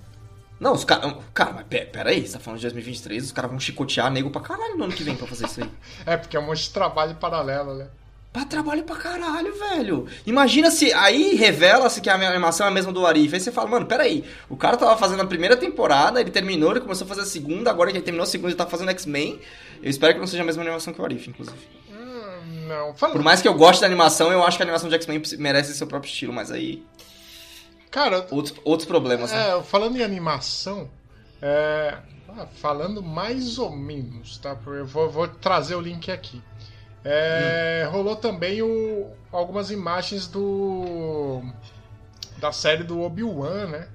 [0.59, 1.15] Não, os caras.
[1.35, 4.41] Cara, mas pera, aí, você tá falando de 2023, os caras vão chicotear nego pra
[4.41, 5.71] caralho no ano que vem pra fazer isso aí.
[6.07, 7.89] é, porque é um monte de trabalho paralelo, né?
[8.37, 10.07] Pra trabalho pra caralho, velho.
[10.27, 13.33] Imagina se aí revela-se que a animação é a mesma do Arif.
[13.33, 14.27] Aí você fala, mano, peraí.
[14.47, 17.71] O cara tava fazendo a primeira temporada, ele terminou, ele começou a fazer a segunda,
[17.71, 19.41] agora que ele terminou a segunda, ele tá fazendo X-Men.
[19.83, 21.57] Eu espero que não seja a mesma animação que o Arif, inclusive.
[21.91, 23.15] Hum, não, fala...
[23.15, 25.73] Por mais que eu goste da animação, eu acho que a animação de X-Men merece
[25.73, 26.85] seu próprio estilo, mas aí.
[27.91, 28.27] Cara.
[28.31, 29.63] Outros, outros problemas, é, né?
[29.63, 30.91] Falando em animação,
[31.41, 31.97] é,
[32.29, 34.55] ah, falando mais ou menos, tá?
[34.67, 36.43] Eu vou, vou trazer o link aqui.
[37.09, 37.91] É, hum.
[37.93, 41.41] Rolou também o, algumas imagens do
[42.39, 43.89] da série do Obi-Wan, né?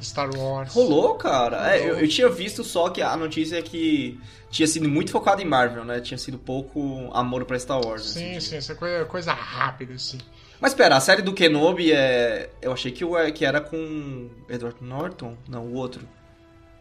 [0.00, 0.72] Star Wars.
[0.74, 1.56] Rolou, cara.
[1.56, 1.72] Rolou.
[1.72, 5.42] É, eu, eu, tinha visto só que a notícia é que tinha sido muito focado
[5.42, 6.00] em Marvel, né?
[6.00, 8.02] Tinha sido pouco amor pra Star Wars.
[8.10, 10.18] Sim, assim, sim, essa coisa, coisa rápida, assim.
[10.60, 12.50] Mas pera, a série do Kenobi é.
[12.60, 15.36] Eu achei que, que era com Edward Norton?
[15.48, 16.06] Não, o outro.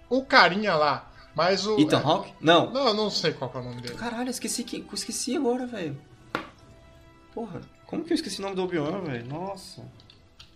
[0.09, 1.11] O carinha lá.
[1.37, 1.79] Mas o.
[1.79, 2.03] Ethan é...
[2.03, 2.33] Hawke?
[2.41, 2.71] Não.
[2.71, 3.93] Não, eu não sei qual é o nome dele.
[3.93, 4.83] Caralho, esqueci que.
[4.91, 5.95] Esqueci agora, velho.
[7.31, 9.27] Porra, como que eu esqueci o nome do Obi-Wan, velho?
[9.27, 9.85] Nossa.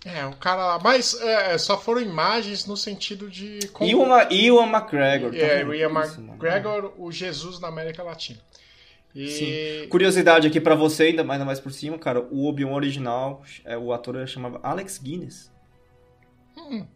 [0.03, 0.79] É, o cara lá.
[0.83, 3.59] Mas é, só foram imagens no sentido de.
[3.67, 3.87] Como...
[3.87, 5.35] Iwan, Iwan McGregor.
[5.35, 8.39] É, o Iwan McGregor, o Jesus na América Latina.
[9.13, 9.27] E...
[9.27, 9.87] Sim.
[9.87, 12.21] Curiosidade aqui para você, ainda mais, ainda mais por cima, cara.
[12.31, 15.51] O Obi-Wan original, é, o ator chamava Alex Guinness.
[16.57, 16.87] Hum.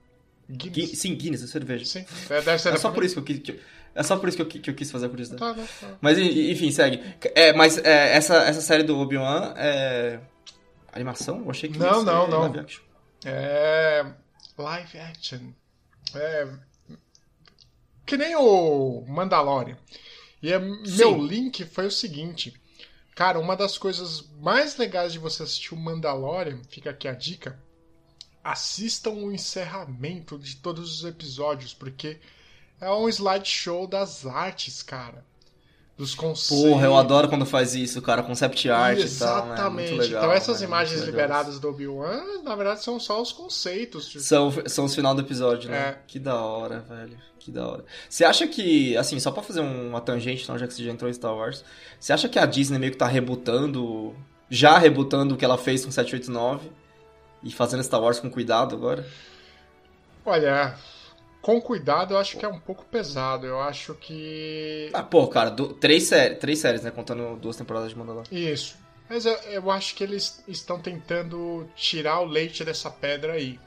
[0.50, 1.00] Guinness.
[1.00, 1.86] Sim, Guinness, a cerveja.
[1.86, 2.06] Sim.
[2.30, 3.56] É, deve ser é só por isso que eu quis.
[3.96, 5.40] É só por isso que eu, que eu quis fazer a curiosidade.
[5.40, 5.98] Tá, tá, tá.
[6.02, 7.02] Mas enfim, segue.
[7.34, 10.20] É, mas é, essa, essa série do Obi-Wan é.
[10.92, 11.40] Animação?
[11.40, 12.42] Eu achei que Não, não, não.
[12.42, 12.84] Live action.
[13.26, 14.06] É.
[14.58, 15.40] Live action.
[16.14, 16.48] É.
[18.06, 19.78] Que nem o Mandalorian.
[20.42, 22.54] E é, meu link foi o seguinte.
[23.16, 27.58] Cara, uma das coisas mais legais de você assistir o Mandalorian, fica aqui a dica,
[28.46, 32.20] assistam o encerramento de todos os episódios, porque
[32.80, 35.26] é um slideshow das artes, cara.
[35.98, 36.70] Dos conceitos.
[36.70, 38.22] Porra, eu adoro quando faz isso, cara.
[38.22, 39.48] Concept art e tal.
[39.48, 39.54] Né?
[39.54, 39.94] Exatamente.
[39.94, 40.68] Legal, então essas né?
[40.68, 41.22] imagens Muito legal.
[41.28, 44.08] liberadas do Obi-Wan, na verdade, são só os conceitos.
[44.08, 44.24] tipo.
[44.24, 45.78] São, são os final do episódio, né?
[45.78, 45.98] É.
[46.06, 47.18] Que da hora, velho.
[47.40, 47.86] Que da hora.
[48.10, 51.10] Você acha que, assim, só pra fazer uma tangente, então, já que você já entrou
[51.10, 51.64] em Star Wars,
[51.98, 54.14] você acha que a Disney meio que tá rebutando,
[54.50, 56.70] já rebutando o que ela fez com 789
[57.46, 59.06] e fazendo Star Wars com cuidado agora?
[60.26, 60.76] Olha,
[61.42, 63.46] com cuidado eu acho que é um pouco pesado.
[63.46, 64.90] Eu acho que.
[64.94, 66.92] Ah, pô, cara, du- três, séries, três séries, né?
[66.92, 68.28] Contando duas temporadas de Mandalorian.
[68.32, 68.76] Isso.
[69.08, 73.60] Mas eu, eu acho que eles estão tentando tirar o leite dessa pedra aí.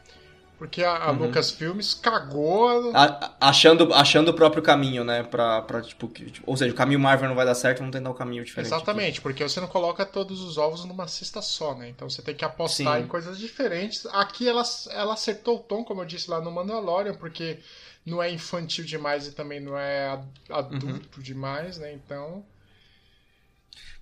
[0.59, 1.27] Porque a, Uhum.
[1.27, 2.91] Lucasfilmes cagou.
[2.93, 5.23] A- achando, achando o próprio caminho, né?
[5.23, 7.93] Pra, pra tipo, que- tipo, ou seja, o caminho Marvel não vai dar certo, vamos
[7.93, 8.67] tentar um caminho diferente.
[8.67, 8.75] aqui.
[8.77, 11.89] Exatamente, porque você não coloca todos os ovos numa cesta só, né?
[11.89, 13.05] Então você tem que apostar Sim.
[13.05, 14.05] em coisas diferentes.
[14.07, 17.59] Aqui ela, ela acertou o tom, como eu disse lá no Mandalorian, porque
[18.05, 21.93] não é infantil demais e também não é ad- adulto demais, né?
[21.93, 22.45] Então.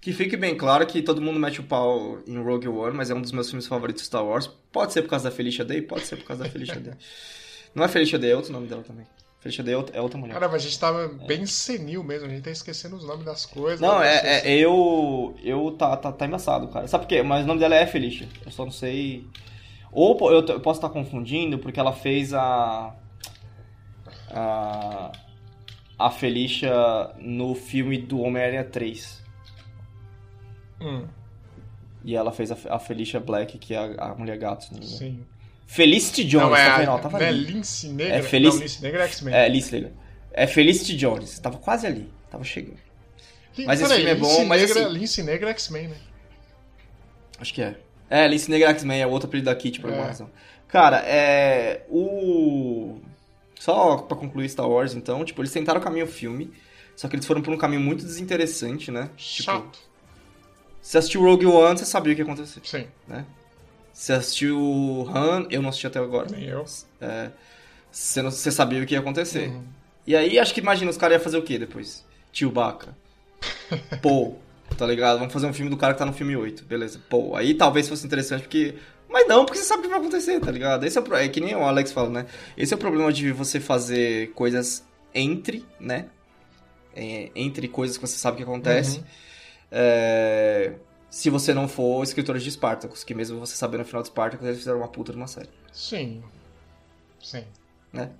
[0.07, 3.14] Que fique bem claro que todo mundo mete o pau em Rogue One, mas é
[3.16, 4.47] um dos meus filmes favoritos de Star Wars.
[4.71, 5.83] Pode ser por causa da Felicia Day?
[5.83, 6.95] Pode ser por causa da Felicia Day.
[7.75, 9.05] Não é Felicia Day, é outro nome dela também.
[9.40, 10.35] Felicia Day é outra- é mulher.
[10.35, 13.81] Caramba, a gente tava bem senil mesmo, a gente tá esquecendo os nomes das coisas.
[13.81, 14.07] Não, né?
[14.23, 15.35] é, é- eu.
[15.42, 16.87] Eu tá, tá, tá embaçado, cara.
[16.87, 17.25] Sabe por quê?
[17.25, 18.29] Mas o nome dela é Felicia.
[18.45, 19.27] Eu só não sei.
[19.90, 22.95] Ou eu, eu posso estar confundindo porque ela fez a.
[24.31, 25.11] A.
[25.99, 26.73] A Felicia
[27.19, 29.26] no filme do Homem-Aranha 3.
[30.81, 31.07] Hum,
[32.05, 34.67] E ela fez a, a Felicia Black, que é a, a mulher gato.
[34.71, 34.87] engano.
[34.87, 35.25] sim.
[35.69, 36.89] Felicity Jones, não, é tá vendo?
[36.91, 37.45] a, Ó, tava não é ali.
[37.45, 38.17] Lince Negra?
[38.19, 39.35] É Felici- Não, Lince Negra é X-Men.
[39.35, 39.93] É, Lince Negra.
[40.33, 41.39] É Felicity Jones.
[41.41, 42.09] Tava quase ali.
[42.31, 42.79] Tava chegando.
[43.59, 45.89] Lin- mas esse peraí, filme é bom, Lince mas Negra, assim- Lince Negra é X-Men,
[45.89, 45.97] né?
[47.41, 47.75] Acho que é.
[48.09, 49.93] É, Lince Negra X-Men é outro apelido da Kitty, por É.
[49.93, 50.31] alguma razão.
[50.69, 51.85] Cara, é.
[51.89, 53.01] O.
[53.59, 56.53] Só pra concluir Star Wars, então, tipo, eles tentaram o caminho filme,
[56.95, 59.11] só que eles foram por um caminho muito desinteressante, né?
[59.17, 59.51] Tipo,
[60.87, 63.25] Você assistiu Rogue One, você sabia o que ia acontecer, Sim, né?
[63.92, 66.29] Você assistiu Han, eu não assisti até agora.
[66.31, 66.64] nem eu.
[67.01, 67.31] É,
[67.90, 69.49] você, não- você sabia o que ia acontecer.
[69.49, 69.64] Uhum.
[70.07, 72.05] E aí, acho que imagina, os caras iam fazer o quê depois?
[72.33, 72.96] Chewbacca.
[74.01, 74.37] Pô,
[74.79, 75.18] tá ligado?
[75.18, 76.64] Vamos fazer um filme do cara que tá no filme 8.
[76.64, 77.01] Beleza.
[77.11, 78.77] Pô, aí talvez fosse interessante, porque.
[79.09, 80.85] Mas não, porque você sabe o que vai acontecer, tá ligado?
[80.85, 81.05] Esse é, o...
[81.05, 82.27] pro- é que nem o Alex fala, né?
[82.57, 86.07] Esse é o problema de você fazer coisas entre, né?
[86.94, 88.99] É, entre coisas que você sabe que acontece.
[88.99, 89.05] Uhum.
[89.70, 90.74] É,
[91.11, 94.46] Se você não for escritor de Spartacus, que mesmo você sabendo o final de Spartacus,
[94.46, 96.22] eles fizeram uma puta de uma série, Sim.
[97.22, 97.44] Sim.
[97.92, 98.11] né?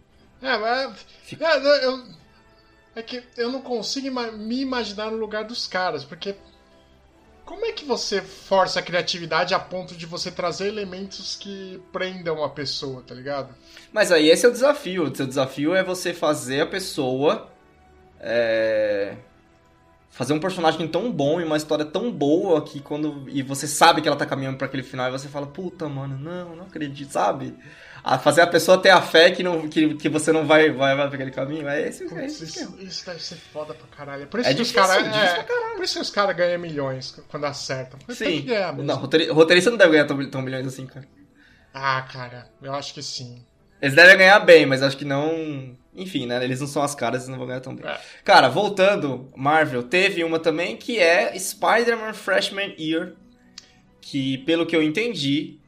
[0.43, 1.07] É, mas.
[1.23, 2.05] Fica- É, eu,
[2.95, 6.35] é que eu não consigo me imaginar no lugar dos caras, porque.
[7.45, 12.43] Como é que você força a criatividade a ponto de você trazer elementos que prendam
[12.43, 13.55] a pessoa, tá ligado?
[13.93, 15.05] Mas aí esse é o desafio.
[15.05, 17.49] O seu desafio é você fazer a pessoa.
[18.19, 19.17] é,
[20.09, 23.25] Fazer um personagem tão bom e uma história tão boa que quando.
[23.29, 26.17] E você sabe que ela tá caminhando pra aquele final e você fala, puta, mano,
[26.19, 27.55] não, não acredito, sabe?
[28.03, 30.97] A fazer a pessoa ter a fé que, não, que, que você não vai, vai,
[30.97, 31.69] vai pra aquele caminho.
[31.69, 34.23] É esse, é Putz, esse isso, isso deve ser foda pra caralho.
[34.23, 35.13] É por isso É que os difícil, caras.
[35.13, 37.99] difícil É, por isso que os caras ganham milhões quando acertam.
[38.09, 38.47] Sim.
[38.83, 41.07] Não, roteiri- roteirista não deve ganhar tão, tão milhões assim, cara.
[41.75, 43.45] Ah, cara, eu acho que sim.
[43.81, 45.77] Eles devem ganhar bem, mas acho que não.
[45.95, 46.43] Enfim, né?
[46.45, 47.87] Eles não são as caras, eles não vão ganhar tão bem.
[47.87, 47.99] É.
[48.25, 53.15] Cara, voltando, Marvel, teve uma também que é Spider-Man Freshman Year.
[54.01, 55.59] Que, pelo que eu entendi,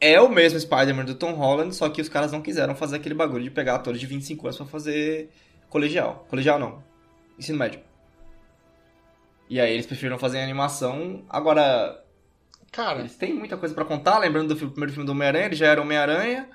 [0.00, 3.14] é o mesmo Spider-Man do Tom Holland, só que os caras não quiseram fazer aquele
[3.14, 5.30] bagulho de pegar atores de 25 anos pra fazer
[5.68, 6.26] colegial.
[6.28, 6.82] Colegial não.
[7.38, 7.80] Ensino médio.
[9.48, 11.24] E aí eles preferiram fazer animação.
[11.28, 12.04] Agora,
[12.70, 15.66] Cara, eles têm muita coisa pra contar, lembrando do primeiro filme do Homem-Aranha, ele já
[15.66, 16.48] era Homem-Aranha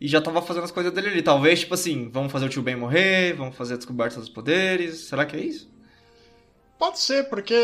[0.00, 1.22] e já tava fazendo as coisas dele ali.
[1.22, 5.00] Talvez, tipo assim, vamos fazer o tio Ben morrer, vamos fazer a descoberta dos poderes.
[5.08, 5.74] Será que é isso?
[6.78, 7.54] pode ser, porque.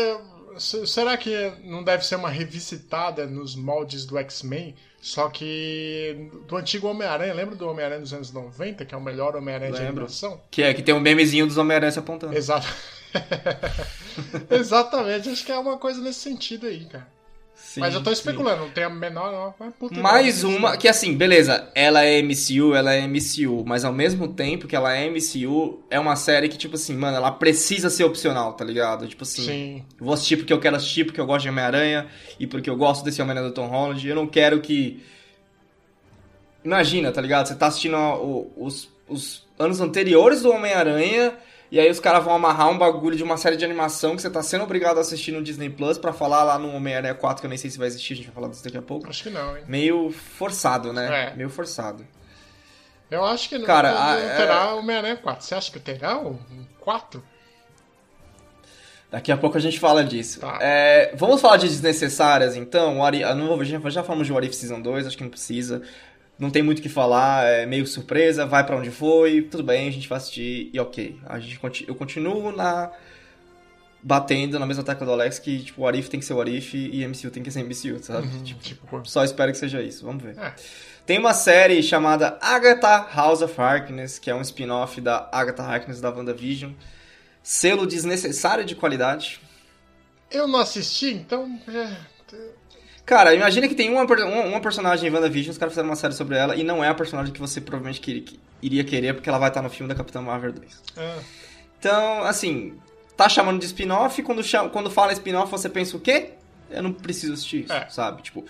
[0.57, 1.31] se- Será que
[1.63, 4.75] não deve ser uma revisitada nos moldes do X-Men?
[4.99, 9.35] Só que do antigo Homem-Aranha, lembra do Homem-Aranha dos anos 90, que é o melhor
[9.35, 10.41] Homem-Aranha de animação?
[10.49, 12.35] Que é que tem um memezinho dos Homem-Aranha se apontando.
[12.35, 12.65] Exato.
[14.49, 17.07] Exatamente, acho que é uma coisa nesse sentido aí, cara.
[17.55, 18.13] Sim, Mas eu tô sim.
[18.13, 19.31] especulando, não tem a menor.
[19.31, 23.83] Não, mas puta Mais uma, que assim, beleza, ela é MCU, ela é MCU, mas
[23.83, 27.31] ao mesmo tempo que ela é MCU, é uma série que, tipo assim, mano, ela
[27.31, 29.07] precisa ser opcional, tá ligado?
[29.07, 29.85] Tipo assim, Sim.
[29.99, 32.07] Vou assistir porque eu quero assistir, porque eu gosto de Homem-Aranha
[32.39, 34.07] e porque eu gosto desse Homem-Aranha do Tom Holland.
[34.07, 35.03] Eu não quero que.
[36.63, 37.47] Imagina, tá ligado?
[37.47, 37.97] Você tá assistindo
[38.55, 41.33] os, os anos anteriores do Homem-Aranha
[41.73, 44.29] E aí os caras vão amarrar um bagulho de uma série de animação que você
[44.29, 47.47] tá sendo obrigado a assistir no Disney Plus pra falar lá no Homem-Aranha 4, que
[47.47, 49.09] eu nem sei se vai existir, a gente vai falar disso daqui a pouco.
[49.09, 49.63] Acho que não, hein?
[49.67, 51.31] Meio forçado, né?
[51.31, 51.35] É.
[51.35, 52.05] Meio forçado.
[53.09, 55.43] Eu acho que não, Cara, não, a- não terá Homem-Aranha 4.
[55.43, 56.37] Você acha que terá um
[56.79, 57.23] 4?
[59.09, 60.41] Daqui a pouco a gente fala disso.
[60.41, 60.59] Tá.
[60.61, 62.99] É, vamos falar de desnecessárias, então?
[62.99, 65.29] What If- não vou, já, já falamos de What If Season 2, acho que não
[65.31, 65.81] precisa.
[66.37, 69.87] Não tem muito o que falar, é meio surpresa, vai pra onde foi, tudo bem,
[69.87, 71.19] a gente vai assistir e ok.
[71.25, 72.91] A gente, eu continuo na
[74.01, 76.73] batendo na mesma tecla do Alex que, tipo, What If tem que ser What If
[76.73, 78.27] e MCU tem que ser MCU, sabe?
[78.43, 80.37] Tipo, Tipo, só espero que seja isso, vamos ver.
[80.37, 80.53] É.
[81.05, 86.01] Tem uma série chamada Agatha House of Harkness, que é um spin-off da Agatha Harkness
[86.01, 86.71] da WandaVision.
[87.41, 89.39] Selo desnecessário de qualidade.
[90.31, 91.59] eu não assisti, então.
[91.67, 91.97] é,
[93.05, 96.37] Cara, imagina que tem uma, uma, personagem em WandaVision, os caras fizeram uma série sobre
[96.37, 99.37] ela, e não é a personagem que você provavelmente queria- que- iria querer, porque ela
[99.37, 100.81] vai estar no filme da Capitã Marvel 2.
[100.97, 101.19] é.
[101.79, 102.77] Então, assim,
[103.17, 106.29] tá chamando de spin-off, quando, chama, quando fala spin-off você pensa o quê?
[106.71, 107.89] Eu não preciso assistir isso, É.
[107.89, 108.21] sabe?
[108.21, 108.45] Tipo,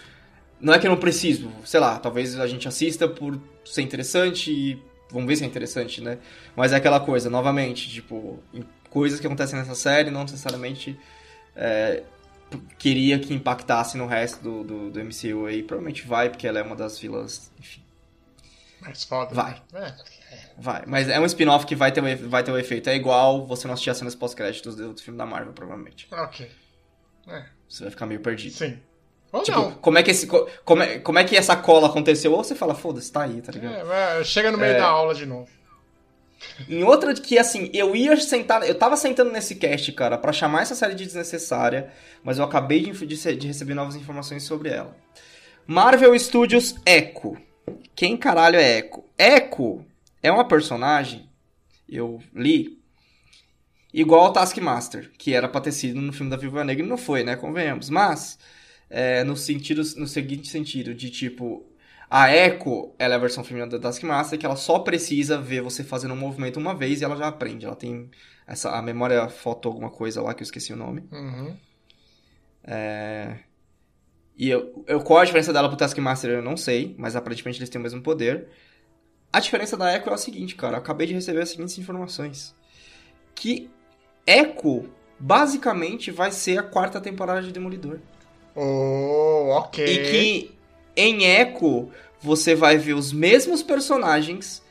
[0.61, 4.51] não é que eu não preciso, sei lá, talvez a gente assista por ser interessante
[4.51, 6.19] e vamos ver se é interessante, né?
[6.55, 8.37] Mas é aquela coisa, novamente, tipo,
[8.91, 10.95] coisas que acontecem nessa série não necessariamente
[11.55, 12.03] é,
[12.77, 15.63] queria que impactasse no resto do, do, do MCU aí.
[15.63, 17.81] Provavelmente vai, porque ela é uma das vilãs, enfim,
[18.81, 19.33] Mais foda.
[19.33, 19.61] Vai.
[19.73, 19.93] É.
[20.57, 20.83] vai.
[20.87, 22.89] Mas é um spin-off que vai ter, o vai ter o efeito.
[22.89, 26.07] É igual você não assistir as cenas pós-créditos do, do filme da Marvel, provavelmente.
[26.11, 26.49] Ok.
[27.27, 27.45] É.
[27.69, 28.53] Você vai ficar meio perdido.
[28.53, 28.79] Sim.
[29.31, 29.71] Ou Tipo, não.
[29.73, 32.31] como é, que esse, co- como, é, como é que essa cola aconteceu?
[32.33, 33.91] Ou você fala, foda-se, tá aí, tá ligado?
[33.91, 34.77] É, chega no meio É.
[34.77, 35.49] da aula de novo.
[36.69, 38.67] Em outra que, assim, eu ia sentar.
[38.67, 41.91] Eu tava sentando nesse cast, cara, pra chamar essa série de desnecessária,
[42.23, 44.95] mas eu acabei de, de, de receber novas informações sobre ela.
[45.65, 47.37] Marvel Studios Echo.
[47.95, 49.03] Quem caralho é Echo?
[49.17, 49.85] Echo
[50.21, 51.29] é uma personagem,
[51.87, 52.79] eu li,
[53.93, 56.97] igual ao Taskmaster, que era pra ter sido no filme da Viúva Negra e não
[56.97, 57.35] foi, né?
[57.35, 57.89] Convenhamos.
[57.89, 58.39] Mas,
[58.89, 61.65] é, no, sentido, no seguinte sentido, de tipo,
[62.15, 65.83] a Echo, ela é a versão feminina da Taskmaster, que ela só precisa ver você
[65.83, 67.65] fazendo um movimento uma vez e ela já aprende.
[67.65, 68.11] Ela tem
[68.45, 71.03] essa, a memória foto alguma coisa lá, que eu esqueci o nome.
[71.11, 71.57] Uhum.
[74.37, 77.69] E eu, eu, qual a diferença dela pro Taskmaster eu não sei, mas aparentemente eles
[77.69, 78.47] têm o mesmo poder.
[79.31, 80.75] A diferença da Echo é a seguinte, cara.
[80.75, 82.53] Eu acabei de receber as seguintes informações.
[83.33, 83.71] Que
[84.27, 84.87] Echo,
[85.19, 87.99] basicamente, vai ser a quarta temporada de Demolidor.
[88.53, 89.83] Oh, ok.
[89.83, 90.52] E que
[90.95, 91.89] em Echo
[92.21, 94.61] você vai ver os mesmos personagens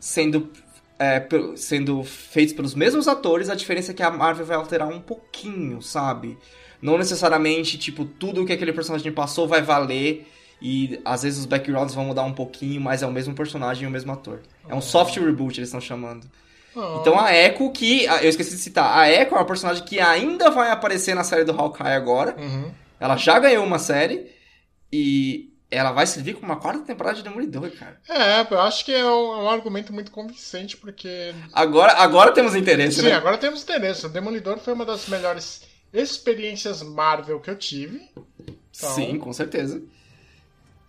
[0.00, 0.50] sendo,
[0.98, 1.22] é,
[1.56, 3.50] sendo feitos pelos mesmos atores.
[3.50, 6.38] A diferença é que a Marvel vai alterar um pouquinho, sabe?
[6.80, 10.26] Não necessariamente, tipo, tudo que aquele personagem passou vai valer.
[10.60, 13.86] E às vezes os backgrounds vão mudar um pouquinho, mas é o mesmo personagem e
[13.86, 14.40] o mesmo ator.
[14.68, 16.30] É um soft reboot, eles estão chamando.
[16.74, 16.98] Oh.
[17.00, 18.04] Então a Echo, que.
[18.04, 18.96] Eu esqueci de citar.
[18.96, 22.36] A Echo é uma personagem que ainda vai aparecer na série do Hawkeye agora.
[22.38, 22.70] Uhum.
[22.98, 24.30] Ela já ganhou uma série
[24.92, 28.00] e ela vai servir como uma quarta temporada de Demolidor, cara.
[28.08, 31.34] É, eu acho que é um, é um argumento muito convincente, porque.
[31.52, 33.14] Agora, agora temos interesse, Sim, né?
[33.14, 34.06] agora temos interesse.
[34.06, 38.00] O Demolidor foi uma das melhores experiências Marvel que eu tive.
[38.40, 39.82] Então- Sim, com certeza.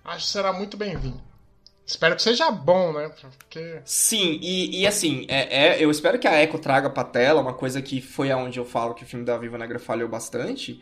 [0.06, 1.22] Acho que será muito bem-vindo.
[1.86, 3.10] Espero que seja bom, né?
[3.38, 3.82] Porque.
[3.84, 7.54] Sim, e, e assim, é, é- eu espero que a Echo traga pra tela uma
[7.54, 10.82] coisa que foi aonde eu falo que o filme da Viva Negra falhou bastante.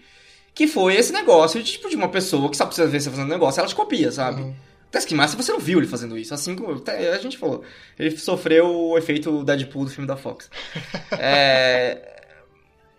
[0.53, 3.29] Que foi esse negócio de, tipo, de uma pessoa que só precisa ver você fazendo
[3.29, 4.41] negócio, ela te copia, sabe?
[4.41, 4.55] Uhum.
[4.91, 7.63] Taskmaster, você não viu ele fazendo isso, assim como até a gente falou.
[7.97, 10.49] Ele sofreu o efeito Deadpool do filme da Fox.
[11.17, 12.09] é...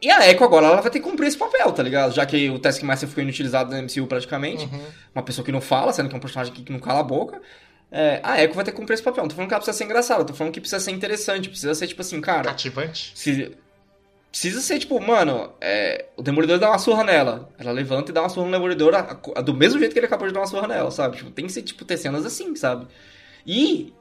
[0.00, 2.12] E a Echo agora, ela vai ter que cumprir esse papel, tá ligado?
[2.12, 4.64] Já que o Taskmaster ficou inutilizado na MCU praticamente.
[4.64, 4.80] Uhum.
[5.14, 7.40] Uma pessoa que não fala, sendo que é um personagem que não cala a boca.
[7.88, 9.22] É, a Echo vai ter que cumprir esse papel.
[9.22, 11.48] Não tô falando que ela precisa ser engraçada, tô falando que precisa ser interessante.
[11.48, 12.42] Precisa ser, tipo assim, cara...
[12.44, 13.12] Cativante.
[13.14, 13.54] Se-
[14.32, 17.50] Precisa ser, tipo, mano, é, o Demolidor dá uma surra nela.
[17.58, 20.06] Ela levanta e dá uma surra no Demolidor a- a- do mesmo jeito que ele
[20.06, 21.18] acabou de dar uma surra nela, sabe?
[21.18, 22.86] Tipo, tem que ser, tipo, ter cenas assim, sabe?
[23.46, 23.92] E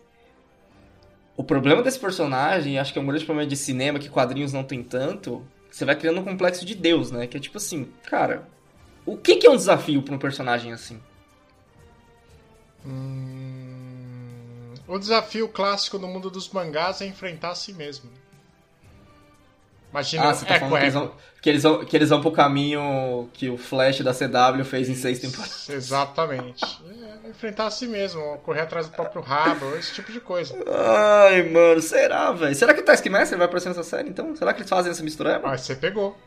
[1.36, 4.64] o problema desse personagem, acho que é um grande problema de cinema, que quadrinhos não
[4.64, 7.28] tem tanto, você vai criando um complexo de Deus, né?
[7.28, 8.48] Que é tipo assim, cara,
[9.06, 10.98] o que, que é um desafio pra um personagem assim?
[12.86, 18.10] Hum, O desafio clássico no mundo dos mangás é enfrentar a si mesmo.
[19.92, 22.32] Imagina Ah, você tá falando que eles, vão, que, eles vão, que eles vão pro
[22.32, 25.70] caminho que o Flash da CW fez em seis temporadas.
[25.70, 26.64] Exatamente.
[27.26, 30.56] É, enfrentar a si mesmo, correr atrás do próprio rabo, esse tipo de coisa.
[30.66, 32.56] Ai, mano, será, velho?
[32.56, 34.36] Será que o Taskmaster vai aparecer nessa série, então?
[34.36, 35.40] Será que eles fazem essa mistura?
[35.44, 36.18] Mas você pegou.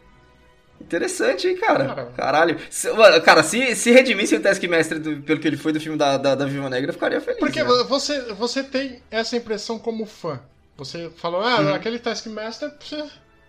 [0.81, 1.87] Interessante, hein, cara?
[1.87, 2.05] Cara.
[2.17, 2.59] Caralho.
[2.69, 5.97] Se- mano, cara, se, se redimissem o Taskmaster do, pelo que ele foi do filme
[5.97, 7.39] da, da, da Viva Negra, eu ficaria feliz.
[7.39, 7.85] Porque né?
[7.89, 10.41] você, você tem essa impressão como fã.
[10.77, 11.75] Você falou, ah, Uhum.
[11.75, 12.71] aquele Taskmaster,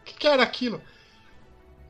[0.06, 0.82] que, que era aquilo?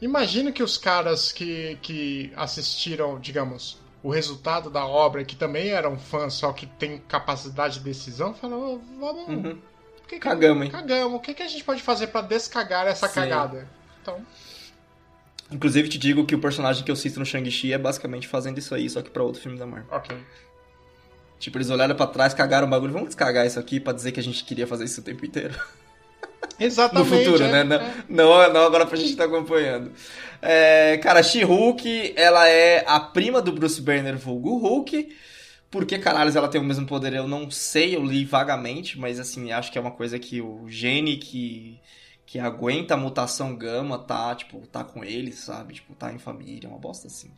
[0.02, 5.98] Imagina que os caras que, que assistiram, digamos, o resultado da obra, que também eram
[5.98, 9.28] fãs, só que tem capacidade de decisão, falaram, "Ô, vamos.
[9.28, 9.58] Uhum.
[10.08, 10.72] que que- Cagamos, hein?
[10.72, 11.16] Cagamos.
[11.16, 13.16] O que, que a gente pode fazer pra descagar essa Sim.
[13.16, 13.68] cagada?
[14.02, 14.24] Então,
[15.52, 18.74] Inclusive, te digo que o personagem que eu cito no Shang-Chi é basicamente fazendo isso
[18.74, 19.88] aí, só que pra outro filme da Marvel.
[19.96, 20.18] ok.
[21.40, 22.94] Tipo, eles olharam pra trás, cagaram o bagulho.
[22.94, 25.54] Vamos descagar isso aqui pra dizer que a gente queria fazer isso o tempo inteiro.
[26.60, 27.10] No Exatamente.
[27.10, 27.64] futuro, é, né?
[28.08, 28.48] Não, é.
[28.48, 29.92] não, não agora pra gente estar acompanhando.
[30.42, 35.16] É, cara, She-Hulk, ela é a prima do Bruce Banner, vulgo Hulk.
[35.70, 37.14] Por que caralho ela tem o mesmo poder?
[37.14, 40.66] Eu não sei, eu li vagamente, mas assim, acho que é uma coisa que o
[40.70, 41.78] gene que,
[42.26, 45.74] que aguenta a mutação gama tá, tipo, tá com ele, sabe?
[45.74, 47.32] Tipo, tá em família, uma bosta assim.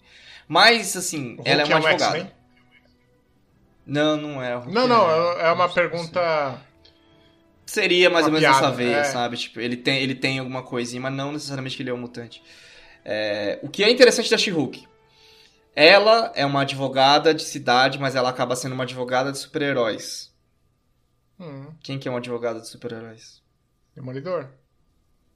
[0.48, 2.32] Mas, assim, O ela é uma é um advogada.
[3.86, 4.56] Não, não é.
[4.56, 6.62] o Hulk Não, não, é- é uma pergunta.
[7.68, 9.04] Seria mais Uma ou menos piada, essa veia, é.
[9.04, 9.38] sabe?
[9.38, 12.42] Tipo, ele tem, ele tem alguma coisinha, mas não necessariamente que ele é um mutante.
[13.06, 14.88] É, o que é interessante da She-Hulk?
[15.76, 20.34] Ela é uma advogada de cidade, mas ela acaba sendo uma advogada de super-heróis.
[21.40, 23.42] Hum, Quem que é uma advogada de super-heróis?
[23.96, 24.50] Demolidor?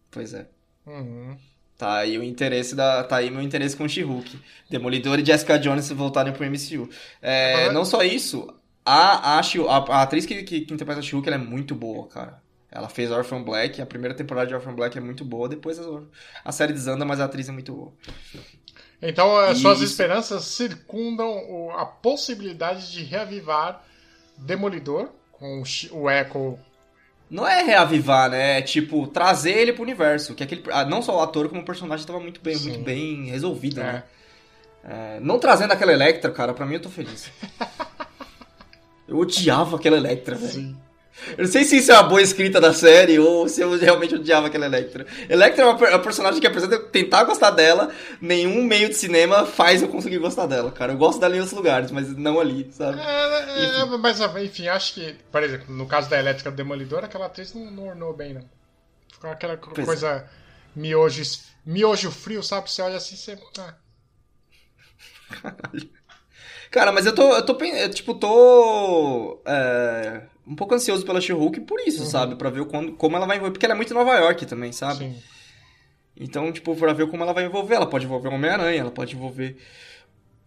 [0.09, 0.47] Pois é.
[0.85, 1.37] Uhum.
[1.77, 3.03] Tá aí o interesse da.
[3.03, 4.39] Tá aí meu interesse com She-Hulk.
[4.69, 6.89] Demolidor e Jessica Jones voltarem pro MCU.
[7.21, 8.53] É, Ah, não só isso,
[8.85, 12.07] a, a, a, a atriz que, que, que interpreta a She-Hulk ela é muito boa,
[12.07, 12.41] cara.
[12.71, 16.01] Ela fez Orphan Black, a primeira temporada de Orphan Black é muito boa, depois a,
[16.45, 17.93] a série desanda, mas a atriz é muito boa.
[19.01, 19.91] Então, as suas Isso.
[19.91, 23.83] esperanças circundam a possibilidade de reavivar
[24.37, 26.57] Demolidor com o Echo.
[27.29, 28.59] Não é reavivar, né?
[28.59, 30.35] É tipo, trazer ele pro universo.
[30.35, 32.69] Que aquele, ah, não só o ator, como o personagem tava muito bem, Sim.
[32.69, 33.83] muito bem resolvido, É.
[33.83, 34.03] né?
[34.83, 37.31] É, não trazendo aquela Electra, cara, pra mim eu tô feliz.
[39.11, 40.51] Eu odiava aquela Electra, velho.
[40.53, 40.77] Sim.
[41.37, 44.15] Eu não sei se isso é uma boa escrita da série ou se eu realmente
[44.15, 45.05] odiava aquela Electra.
[45.27, 48.87] Electra é uma, é uma personagem que apesar de eu tentar gostar dela, nenhum meio
[48.87, 50.93] de cinema faz eu conseguir gostar dela, cara.
[50.93, 53.01] Eu gosto dela em outros lugares, mas não ali, sabe?
[53.01, 57.25] É, é, mas, enfim, acho que, por exemplo, no caso da Elétrica do Demolidor, aquela
[57.25, 58.49] atriz não, não ornou bem, não.
[59.11, 59.85] Ficou aquela Pois é.
[59.85, 60.29] coisa
[60.73, 61.21] miojo,
[61.65, 62.71] miojo frio, sabe?
[62.71, 63.37] Você olha assim, você.
[63.59, 63.75] Ah,
[66.71, 71.61] Cara, mas eu tô, eu tô, eu, tipo, tô é, um pouco ansioso pela She-Hulk
[71.61, 72.35] por isso, sabe?
[72.35, 74.71] Pra ver quando, como ela vai envolver, porque ela é muito em Nova York também,
[74.71, 74.99] sabe?
[74.99, 75.15] sim.
[76.23, 77.75] Então, tipo, pra ver como ela vai envolver.
[77.75, 79.57] Ela pode envolver o Homem-Aranha, ela pode envolver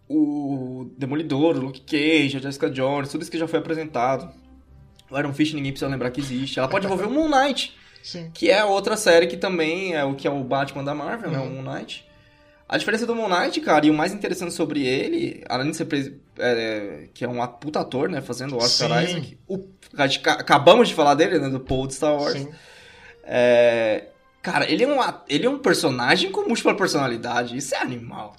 [0.07, 4.31] o Demolidor, o Luke Cage, a Jessica Jones, tudo isso que já foi apresentado.
[5.09, 6.59] O Iron Fist ninguém precisa lembrar que existe.
[6.59, 8.31] Ela pode envolver o Moon Knight, Sim.
[8.33, 11.39] que é outra série que também é o que é o Batman da Marvel, né?
[11.39, 11.61] O Uhum.
[11.63, 12.05] Moon Knight.
[12.67, 15.87] A diferença do Moon Knight, cara, e o mais interessante sobre ele, além de ser
[16.39, 19.05] é, que é um puta ator, né, fazendo Oscar Sim.
[19.05, 22.33] Isaac, o, acabamos de falar dele, né, do Paul de Star Wars.
[22.33, 22.49] Sim.
[23.23, 24.07] É,
[24.41, 24.99] cara, ele é, um,
[25.29, 28.35] ele é um personagem com múltipla personalidade, isso é animal.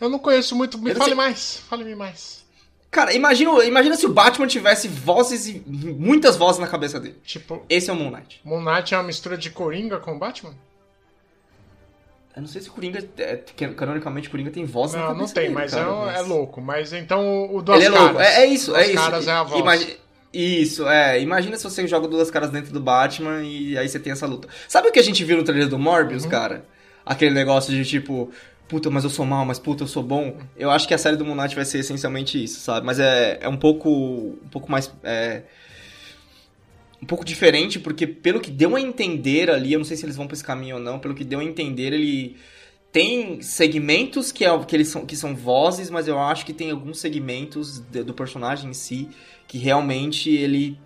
[0.00, 0.78] Eu não conheço muito.
[0.78, 1.56] Me fale sei- mais.
[1.68, 2.44] Fale-me mais.
[2.90, 7.18] Cara, imagina, imagina se o Batman tivesse vozes e muitas vozes na cabeça dele.
[7.24, 8.40] Tipo, Esse é o Moon Knight.
[8.44, 10.54] Moon Knight é uma mistura de Coringa com Batman?
[12.36, 13.36] Eu não sei se Coringa, é,
[13.74, 16.20] canonicamente Coringa tem voz na Não, cabeça não tem, dele, mas, cara, é, um- é
[16.20, 16.60] louco.
[16.60, 18.04] Mas então o Duas Ele é Caras.
[18.12, 18.94] louco, é, é isso, Duas é isso.
[19.02, 19.60] Caras é a voz.
[19.60, 19.96] Imagi-
[20.32, 21.18] Isso, é.
[21.22, 24.48] Imagina se você joga duas caras dentro do Batman e aí você tem essa luta.
[24.68, 26.30] Sabe o que a gente viu no trailer do Morbius, Uhum.
[26.30, 26.66] cara?
[27.06, 28.30] Aquele negócio de tipo,
[28.68, 30.36] puta, mas eu sou mal, mas puta, eu sou bom.
[30.54, 32.84] Eu acho que a série do Moon Knight vai ser essencialmente isso, sabe?
[32.84, 33.88] Mas é, é um pouco.
[33.88, 34.92] um pouco mais.
[35.02, 35.40] é,
[37.02, 40.16] um pouco diferente, porque pelo que deu a entender ali, eu não sei se eles
[40.16, 42.36] vão pra esse caminho ou não, pelo que deu a entender, ele
[42.92, 46.70] tem segmentos que, é, que, eles são, que são vozes, mas eu acho que tem
[46.70, 49.08] alguns segmentos de- do personagem em si
[49.46, 50.78] que realmente ele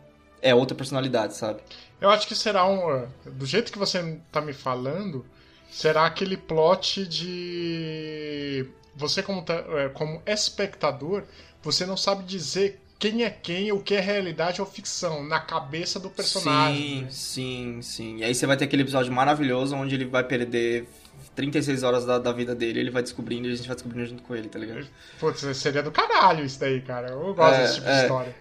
[0.43, 1.61] é outra personalidade, sabe?
[2.01, 3.05] Eu acho que será um.
[3.05, 5.25] uh, Do jeito que você tá me falando,
[5.71, 8.67] será aquele plot de.
[8.97, 11.25] Você, como, eh, como espectador,
[11.63, 15.99] você não sabe dizer quem é quem, o que é realidade ou ficção, na cabeça
[15.99, 17.07] do personagem.
[17.09, 18.17] Sim, sim, sim.
[18.19, 20.87] E aí você vai ter aquele episódio maravilhoso onde ele vai perder
[21.35, 24.23] 36 horas da, da vida dele, ele vai descobrindo e a gente vai descobrindo junto
[24.23, 24.87] com ele, tá ligado?
[25.19, 27.11] Putz, seria do caralho isso daí, cara.
[27.11, 28.03] Eu gosto É, desse tipo de é.
[28.03, 28.37] história.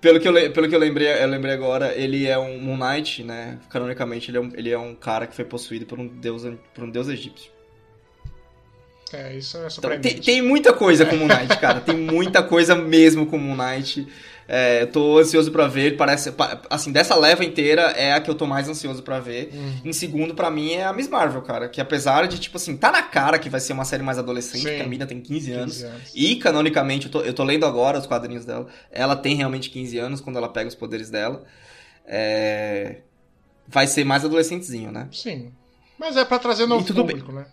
[0.00, 3.22] Pelo que, eu, pelo que eu lembrei, eu lembrei agora, ele é um Moon Knight,
[3.22, 3.60] né?
[3.70, 6.42] Canonicamente, ele é um, ele é um cara que foi possuído por um deus,
[6.74, 7.52] por um deus egípcio.
[9.12, 11.80] É, isso é Então, tem, tem muita coisa com o Moon Knight, cara.
[11.80, 14.06] Tem muita coisa mesmo com o Moon Knight.
[14.48, 15.96] É, eu tô ansioso pra ver.
[15.96, 19.50] Parece, pa- assim, dessa leva inteira é a que eu tô mais ansioso pra ver.
[19.54, 19.72] Uhum.
[19.86, 21.68] Em segundo, pra mim, é a Miss Marvel, cara.
[21.68, 24.62] Que apesar de, tipo assim, tá na cara que vai ser uma série mais adolescente,
[24.62, 24.68] Sim.
[24.68, 25.74] porque a mina tem 15 anos.
[25.74, 26.10] 15 anos.
[26.14, 28.66] E, canonicamente, eu tô, eu tô lendo agora os quadrinhos dela.
[28.90, 31.44] Ela tem realmente 15 anos quando ela pega os poderes dela.
[32.06, 32.96] é,
[33.68, 35.08] vai ser mais adolescentezinho, né?
[35.12, 35.52] Sim.
[35.98, 37.46] Mas é pra trazer novo tudo público, né?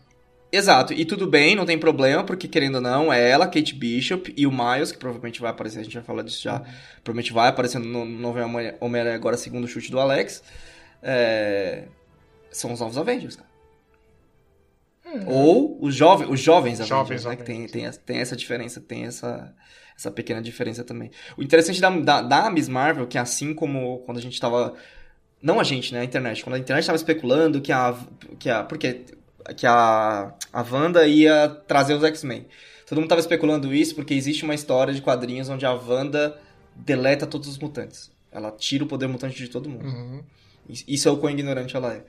[0.52, 4.34] Exato, e tudo bem, não tem problema, porque querendo ou não, é ela, Kate Bishop
[4.36, 6.60] e o Miles, que provavelmente vai aparecer, a gente vai falar disso já,
[7.04, 8.40] provavelmente vai aparecer no novo
[8.80, 10.42] Homem-Aranha agora, segundo o chute do Alex,
[11.04, 11.84] é...
[12.50, 13.50] são os novos Avengers, cara.
[15.26, 17.36] Ou os, jove os jovens Avengers, Jovens né?
[17.36, 19.54] Que tem, tem, tem essa diferença, tem essa,
[19.98, 21.10] essa pequena diferença também.
[21.36, 24.76] O interessante da, da, da Miss Marvel, que assim como quando a gente tava...
[25.42, 26.02] Não a gente, né?
[26.02, 26.44] A internet.
[26.44, 27.98] Quando a internet tava especulando que a...
[28.38, 29.06] Que a porque
[29.54, 32.46] que a, a Wanda ia trazer os X-Men.
[32.88, 36.40] Todo mundo tava especulando isso porque existe uma história de quadrinhos onde a Wanda
[36.76, 38.12] deleta todos os mutantes.
[38.32, 39.86] Ela tira o poder mutante de todo mundo.
[39.86, 40.24] Uhum.
[40.68, 42.04] Isso é o quão ignorante ela é.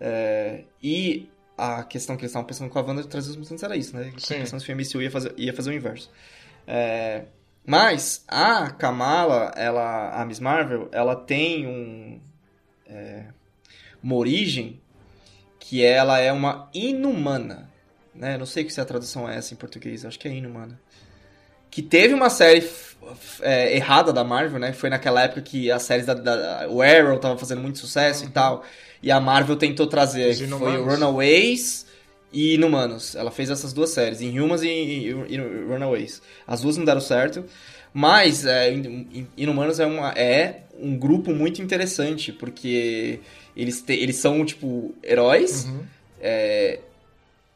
[0.00, 3.62] É, E a questão que eles estavam pensando com a Wanda de trazer os mutantes
[3.62, 4.12] era isso, né?
[4.18, 4.34] Sim.
[4.34, 6.10] A questão se o MCU ia fazer, ia fazer o inverso.
[6.66, 7.24] É,
[7.64, 12.20] Mas a Kamala, ela, a Miss Marvel, ela tem um,
[12.86, 13.24] é,
[14.02, 14.80] uma origem
[15.68, 17.68] que ela é uma inumana.
[18.14, 18.38] Né?
[18.38, 20.78] Não sei se a tradução é essa em português, acho que é inumana.
[21.70, 22.64] Que teve uma série
[23.42, 24.72] é, errada da Marvel, né?
[24.72, 28.28] Foi naquela época que as séries da, da- o Arrow tava fazendo muito sucesso e
[28.28, 28.62] tal.
[29.02, 30.32] E a Marvel tentou trazer.
[30.58, 31.86] Foi Runaways
[32.32, 33.14] e Inumanos.
[33.16, 35.36] Ela fez essas duas séries, Inhumans e, e, e
[35.68, 36.22] Runaways.
[36.46, 37.44] As duas não deram certo.
[37.92, 43.20] Mas é, In- In- Inumanos é, uma, é um grupo muito interessante, porque
[43.56, 45.64] eles, te- eles são, tipo, heróis.
[45.64, 45.80] Uhum.
[46.20, 46.80] É,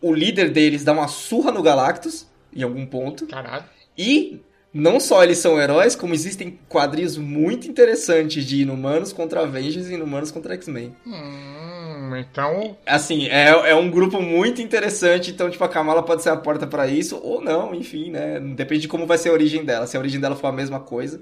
[0.00, 3.26] o líder deles dá uma surra no Galactus, em algum ponto.
[3.26, 3.64] Caralho.
[3.96, 4.40] E
[4.72, 9.94] não só eles são heróis, como existem quadrinhos muito interessantes de Inumanos contra Avengers e
[9.94, 10.94] Inumanos contra X-Men.
[11.06, 12.76] Hum, então.
[12.86, 16.66] Assim, é, é um grupo muito interessante, então, tipo, a Kamala pode ser a porta
[16.66, 18.40] pra isso, ou não, enfim, né?
[18.40, 19.86] Depende de como vai ser a origem dela.
[19.86, 21.20] Se a origem dela for a mesma coisa,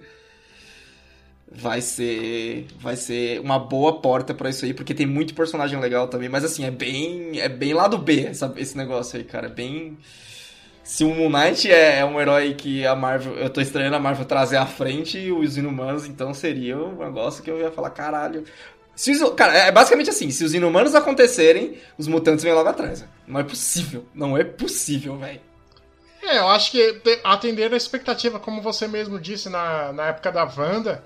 [1.51, 6.09] vai ser vai ser uma boa porta pra isso aí, porque tem muito personagem legal
[6.09, 9.51] também, mas assim, é bem é bem lado B essa- esse negócio aí, cara, é
[9.51, 9.97] bem
[10.85, 14.01] se o Moon Knight é, é um herói que a Marvel, eu tô estranhando a
[14.01, 18.45] Marvel trazer à frente os Inumanos, então seria um negócio que eu ia falar, caralho.
[18.97, 23.05] Se os- cara, é basicamente assim, se os Inumanos acontecerem, os mutantes vêm logo atrás.
[23.27, 25.41] Não é possível, não é possível, velho.
[26.23, 30.33] É, eu acho que te- atender a expectativa, como você mesmo disse na, na época
[30.33, 31.05] da Wanda,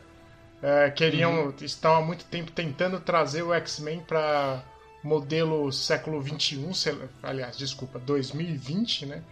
[0.62, 1.54] é, queriam, Uhum.
[1.62, 4.64] estão há muito tempo tentando trazer o X-Men para
[5.02, 9.24] modelo século XXI, sei lá, aliás, desculpa, 2020, né?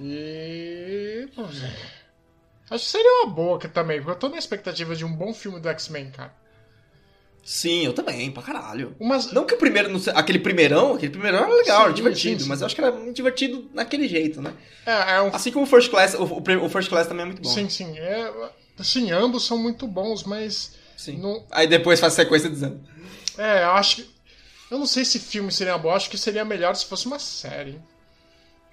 [0.00, 1.28] E.
[2.70, 5.34] Acho que seria uma boa que também, porque eu tô na expectativa de um bom
[5.34, 6.34] filme do X-Men, cara.
[7.44, 8.94] Sim, eu também, pra caralho.
[9.00, 12.42] Umas, Não que o primeiro, não aquele primeirão, aquele primeirão era legal, era Sim, divertido,
[12.42, 12.48] sim, sim.
[12.48, 14.54] mas eu acho que era muito divertido naquele jeito, né?
[14.86, 17.26] é, é um Assim como o First Class, o, o, o First Class também é
[17.26, 17.48] muito bom.
[17.54, 17.98] Sim, sim.
[17.98, 18.50] É,
[18.82, 20.72] sim, ambos são muito bons, mas.
[20.96, 21.18] Sim.
[21.18, 22.80] Não, Aí depois faz sequência dizendo.
[23.36, 24.18] é, eu acho que.
[24.70, 27.70] Eu não sei se filme seria bom, acho que seria melhor se fosse uma série.
[27.72, 27.82] hein?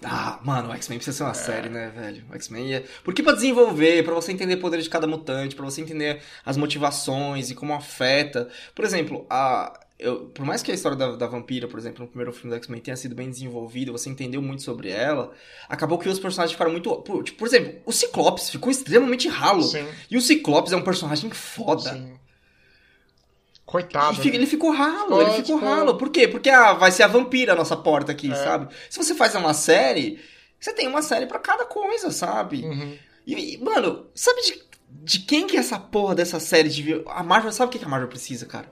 [0.04, 2.26] Ah, mano, o X-Men precisa ser uma série, né, velho?
[2.30, 2.84] O X-Men é.
[3.04, 6.58] Porque pra desenvolver, pra você entender o poder de cada mutante, pra você entender as
[6.58, 8.50] motivações e como afeta.
[8.76, 9.80] Por exemplo, a.
[9.98, 12.56] Eu, por mais que a história da, da vampira, por exemplo, no primeiro filme do
[12.58, 15.32] X-Men tenha sido bem desenvolvida, você entendeu muito sobre ela,
[15.70, 16.94] acabou que os personagens ficaram muito.
[16.98, 19.64] Por, tipo, por exemplo, o Ciclopes ficou extremamente ralo.
[19.64, 19.88] Sim.
[20.12, 21.94] E o Ciclopes é um personagem foda.
[21.94, 22.20] Sim.
[23.66, 24.14] Coitado.
[24.14, 24.36] E fica- né?
[24.36, 25.98] ele ficou ralo, ele ficou ralo.
[25.98, 26.28] Por quê?
[26.28, 28.36] Porque ah, vai ser a vampira a nossa porta aqui, É.
[28.36, 28.74] sabe?
[28.90, 30.20] Se você faz uma série,
[30.60, 32.64] você tem uma série pra cada coisa, sabe?
[32.64, 32.98] Uhum.
[33.26, 37.02] E, mano, sabe de, de quem que é essa porra dessa série de...
[37.08, 38.72] A Marvel, sabe o que que a Marvel precisa, cara?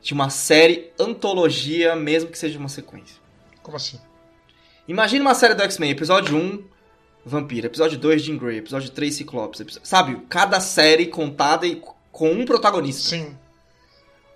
[0.00, 3.16] De uma série antologia, mesmo que seja uma sequência.
[3.62, 3.98] Como assim?
[4.86, 6.64] Imagina uma série do X-Men, episódio 1,
[7.24, 10.16] Vampira, episódio 2, Jean Grey, episódio 3, Ciclopes, episódio- sabe?
[10.30, 13.10] Cada série contada e com um protagonista.
[13.10, 13.36] Sim.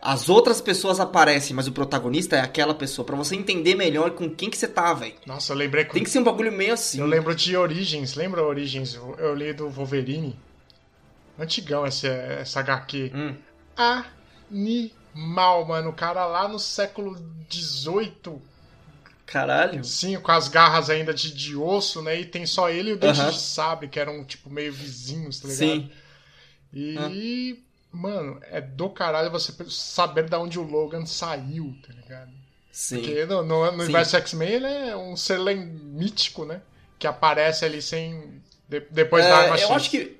[0.04, 3.06] As outras pessoas aparecem, mas o protagonista é aquela pessoa.
[3.06, 5.14] Pra você entender melhor com quem que você tá, velho.
[5.24, 5.84] Nossa, eu lembrei.
[5.84, 6.98] Tem que ser um bagulho meio assim.
[6.98, 8.14] Eu lembro de Origins.
[8.16, 8.94] Lembra Origins?
[9.16, 10.36] Eu li do Wolverine.
[11.38, 13.12] Antigão essa, essa HQ.
[13.14, 13.36] Hum.
[15.14, 15.90] Animal, mano.
[15.90, 17.16] O cara lá no século
[17.50, 18.40] XVIII.
[19.26, 19.82] Caralho.
[19.84, 22.20] Sim, com as garras ainda de, de osso, né?
[22.20, 23.30] E tem só ele e o Dente Aham.
[23.30, 25.58] de Sabre, que eram, tipo, meio vizinhos, tá ligado?
[25.68, 25.90] Sim.
[26.74, 32.30] E, mano, é do caralho você saber de onde o Logan saiu, tá ligado?
[32.70, 32.96] Sim.
[32.96, 33.82] Porque no, no, no Sim.
[33.84, 36.60] universo X-Men ele é um ser mítico, né?
[36.98, 38.40] Que aparece ali sem.
[38.68, 39.76] de- depois da arma É, eu X.
[39.76, 40.18] acho que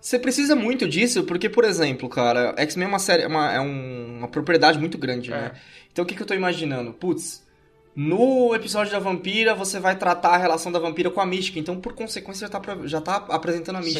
[0.00, 3.60] você precisa muito disso, porque, por exemplo, cara, X-Men é uma série, é uma, é
[3.60, 5.52] um- uma propriedade muito grande, né?
[5.54, 5.58] É.
[5.92, 6.92] Então o que, que eu tô imaginando?
[6.92, 7.42] Putz,
[7.96, 11.58] no episódio da vampira, você vai tratar a relação da vampira com a mística.
[11.58, 13.90] Então, por consequência, já tá, já tá apresentando a Sim.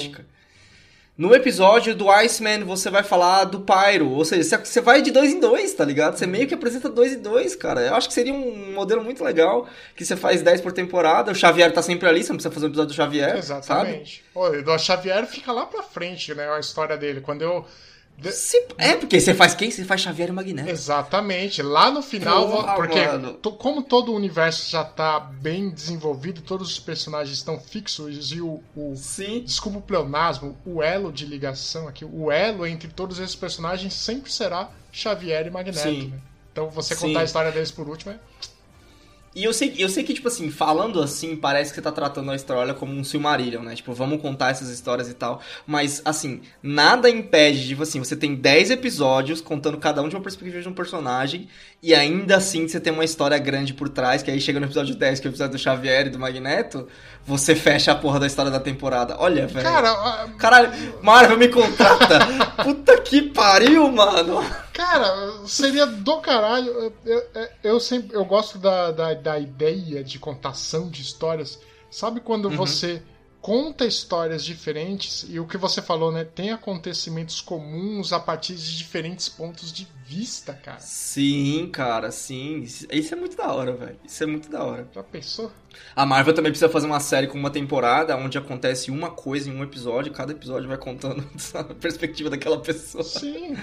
[1.18, 4.08] No episódio do Iceman, você vai falar do Pyro.
[4.10, 6.16] Ou seja, você- vai de dois em dois, tá ligado?
[6.16, 7.80] Você meio que apresenta dois em dois, cara.
[7.80, 9.66] Eu acho que seria um modelo muito legal.
[9.96, 11.32] Que você faz 10 por temporada.
[11.32, 13.30] O Xavier tá sempre ali, você não precisa fazer um episódio do Xavier.
[13.30, 13.38] Sabe?
[13.40, 14.24] Exatamente.
[14.32, 16.48] Pô, o Xavier fica lá pra frente, né?
[16.50, 17.20] A história dele.
[17.20, 17.66] Quando eu.
[18.20, 19.70] De- Se- É, porque você faz quem?
[19.70, 20.68] Você faz Xavier e Magneto.
[20.68, 21.62] Exatamente.
[21.62, 23.00] Lá no final, Porra, porque
[23.40, 28.40] to- como todo o universo já tá bem desenvolvido, todos os personagens estão fixos e
[28.40, 29.42] o, o- Sim.
[29.44, 34.32] desculpa o pleonasmo, o elo de ligação aqui, o elo entre todos esses personagens sempre
[34.32, 35.78] será Xavier e Magneto.
[35.78, 36.08] Sim.
[36.08, 36.18] né?
[36.52, 37.08] Então você Sim.
[37.08, 38.18] contar a história deles por último é.
[39.38, 42.28] E eu sei, eu sei que, tipo assim, falando assim, parece que você tá tratando
[42.32, 43.76] a história como um Silmarillion, né?
[43.76, 45.40] Tipo, vamos contar essas histórias e tal.
[45.64, 50.22] Mas, assim, nada impede, tipo assim, você tem 10 episódios contando cada um de uma
[50.22, 51.46] perspectiva de um personagem,
[51.80, 54.96] e ainda assim você tem uma história grande por trás, que aí chega no episódio
[54.96, 56.88] 10, que é o episódio do Xavier e do Magneto,
[57.24, 59.14] você fecha a porra da história da temporada.
[59.20, 59.64] Olha, velho.
[59.64, 62.18] Cara, Caralho, Marvel me contrata!
[62.64, 64.67] Puta que pariu, mano!
[64.78, 66.68] Cara, seria do caralho.
[66.68, 71.58] Eu, eu, eu sempre eu gosto da, da, da ideia de contação de histórias.
[71.90, 73.02] Sabe quando você
[73.40, 76.24] conta histórias diferentes e o que você falou, né?
[76.24, 80.80] Tem acontecimentos comuns a partir de diferentes pontos de vista, cara.
[80.80, 82.62] Sim, cara, sim.
[82.62, 83.96] Isso é muito da hora, velho.
[84.04, 84.88] Isso é muito da hora.
[84.92, 85.52] Já pensou?
[85.94, 89.54] A Marvel também precisa fazer uma série com uma temporada onde acontece uma coisa em
[89.54, 91.24] um episódio, e cada episódio vai contando
[91.54, 93.04] a perspectiva daquela pessoa.
[93.04, 93.54] Sim.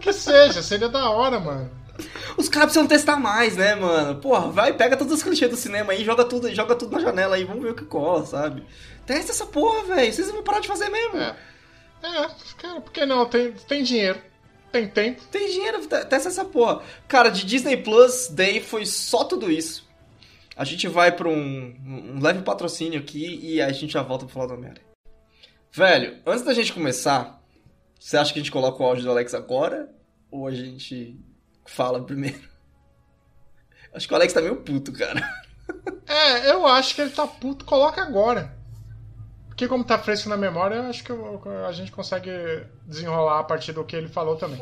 [0.00, 1.70] que seja, seria da hora, mano.
[2.36, 4.20] Os caras precisam testar mais, né, mano?
[4.20, 7.36] Porra, vai, pega todos os clichês do cinema aí, joga tudo, joga tudo na janela
[7.36, 8.64] aí, vamos ver o que cola, sabe?
[9.06, 10.12] Testa essa porra, velho.
[10.12, 11.18] Vocês vão parar de fazer mesmo.
[11.18, 11.36] É.
[12.02, 12.28] É,
[12.58, 13.26] cara, por que não?
[13.26, 14.18] Tem, tem dinheiro,
[14.72, 15.20] tem tempo.
[15.30, 16.82] Tem dinheiro, te- testa essa porra.
[17.06, 19.86] Cara, de Disney Plus Day foi só tudo isso.
[20.56, 24.24] A gente vai pra um, um leve patrocínio aqui e aí a gente já volta
[24.24, 24.84] pra falar do Homem-Aranha.
[25.72, 27.40] Velho, antes da gente começar,
[27.98, 29.88] você acha que a gente coloca o áudio do Alex agora?
[30.30, 31.18] Ou a gente
[31.70, 32.40] fala primeiro?
[33.94, 35.20] Acho que o Alex tá meio puto, cara.
[36.04, 38.58] É, eu acho que ele tá puto, coloca agora.
[39.46, 42.28] Porque como tá fresco na memória, eu acho que eu- a gente consegue
[42.84, 44.60] desenrolar a partir do que ele falou também.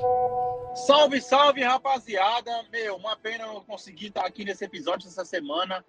[0.87, 2.51] Salve, salve, rapaziada.
[2.71, 5.83] Meu, uma pena eu não conseguir estar aqui nesse episódio essa semana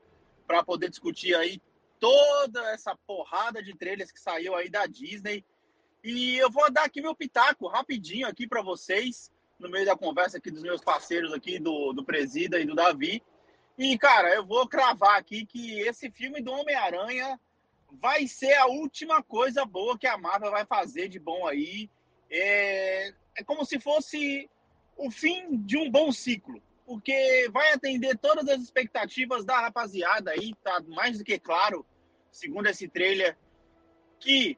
[0.48, 1.62] para poder discutir aí
[2.00, 5.44] toda essa porrada de trailers que saiu aí da Disney.
[6.02, 9.30] E eu vou dar aqui meu pitaco rapidinho aqui para vocês,
[9.60, 13.22] no meio da conversa aqui dos meus parceiros aqui, do, do Presida e do Davi.
[13.78, 17.40] E, cara, eu vou cravar aqui que esse filme do Homem-Aranha
[17.92, 21.90] vai ser a última coisa boa que a Marvel vai fazer de bom aí.
[22.30, 24.50] É, é como se fosse
[24.98, 30.54] o fim de um bom ciclo, porque vai atender todas as expectativas da rapaziada aí,
[30.64, 31.86] tá mais do que claro,
[32.32, 33.38] segundo esse trailer,
[34.20, 34.58] que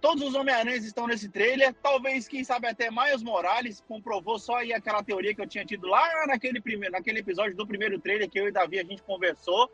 [0.00, 4.72] todos os Homem-Aranhas estão nesse trailer, talvez, quem sabe, até Miles Morales comprovou só aí
[4.72, 8.40] aquela teoria que eu tinha tido lá naquele, primeiro, naquele episódio do primeiro trailer que
[8.40, 9.70] eu e Davi a gente conversou,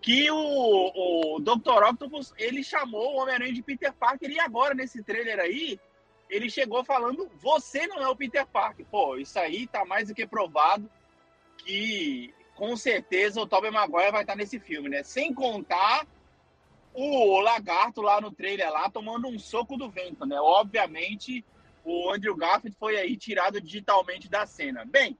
[0.00, 1.82] que o, o Dr.
[1.88, 5.80] Octopus, ele chamou o Homem-Aranha de Peter Parker, e agora, nesse trailer aí,
[6.28, 8.84] ele chegou falando: você não é o Peter Parker.
[8.90, 10.90] Pô, isso aí tá mais do que provado
[11.58, 15.02] que com certeza o Tobey Maguire vai estar nesse filme, né?
[15.02, 16.06] Sem contar
[16.94, 20.40] o lagarto lá no trailer lá tomando um soco do vento, né?
[20.40, 21.44] Obviamente
[21.84, 24.84] o Andrew Garfield foi aí tirado digitalmente da cena.
[24.84, 25.18] Bem,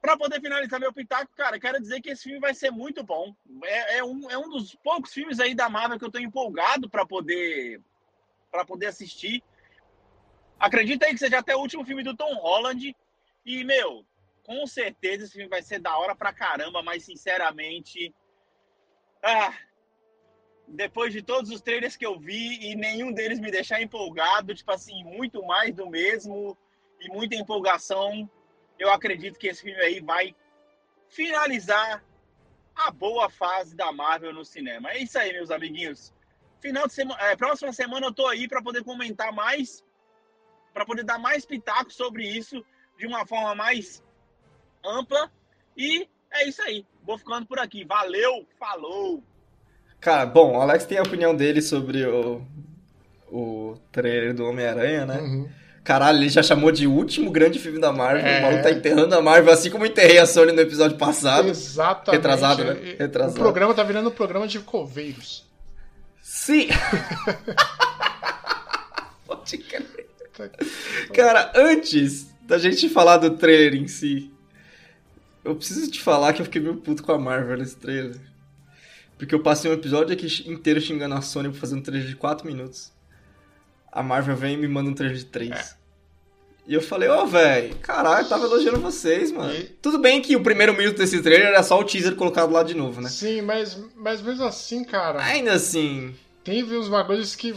[0.00, 3.34] para poder finalizar meu pitaco, cara, quero dizer que esse filme vai ser muito bom.
[3.64, 6.88] É, é um, é um dos poucos filmes aí da Marvel que eu tô empolgado
[6.88, 7.80] para poder
[8.50, 9.42] para poder assistir.
[10.58, 12.96] Acredita aí que seja até o último filme do Tom Holland.
[13.44, 14.04] E, meu,
[14.42, 18.14] com certeza esse filme vai ser da hora pra caramba, mas sinceramente.
[19.22, 19.54] Ah,
[20.70, 24.70] depois de todos os trailers que eu vi e nenhum deles me deixar empolgado, tipo
[24.70, 26.56] assim, muito mais do mesmo
[27.00, 28.30] e muita empolgação,
[28.78, 30.34] eu acredito que esse filme aí vai
[31.08, 32.04] finalizar
[32.74, 34.90] a boa fase da Marvel no cinema.
[34.90, 36.14] É isso aí, meus amiguinhos.
[36.60, 39.84] Final de semana, é, próxima semana eu tô aí para poder comentar mais
[40.72, 42.64] para poder dar mais pitaco sobre isso
[42.96, 44.02] de uma forma mais
[44.84, 45.30] ampla.
[45.76, 46.86] E é isso aí.
[47.02, 47.84] Vou ficando por aqui.
[47.84, 49.22] Valeu, falou!
[50.00, 52.40] Cara, bom, o Alex tem a opinião dele sobre o,
[53.30, 55.20] o trailer do Homem-Aranha, né?
[55.20, 55.48] Uhum.
[55.84, 58.24] Caralho, ele já chamou de último grande filme da Marvel.
[58.24, 58.38] É.
[58.38, 61.48] O maluco tá enterrando a Marvel, assim como enterrei a Sony no episódio passado.
[61.48, 62.22] Exatamente.
[62.22, 62.94] Retrasado, né?
[62.98, 63.40] Retrasado.
[63.40, 65.44] O programa tá virando um programa de coveiros.
[66.22, 66.68] Sim!
[69.26, 69.86] Pode crer.
[71.12, 74.30] Cara, antes da gente falar do trailer em si,
[75.44, 78.16] eu preciso te falar que eu fiquei meio puto com a Marvel nesse trailer.
[79.20, 82.16] Porque eu passei um episódio aqui inteiro xingando a Sony por fazer um trailer de
[82.16, 82.90] 4 minutos.
[83.92, 85.76] a Marvel vem e me manda um trailer de 3.
[86.66, 89.52] E eu falei, ô, velho, caralho, eu tava elogiando vocês, mano.
[89.52, 92.62] E- Tudo bem que o primeiro minuto desse trailer era só o teaser colocado lá
[92.62, 93.10] de novo, né?
[93.10, 96.14] Sim, mas, mas mesmo assim, cara, Ainda assim.
[96.42, 97.54] teve uns bagulhos que.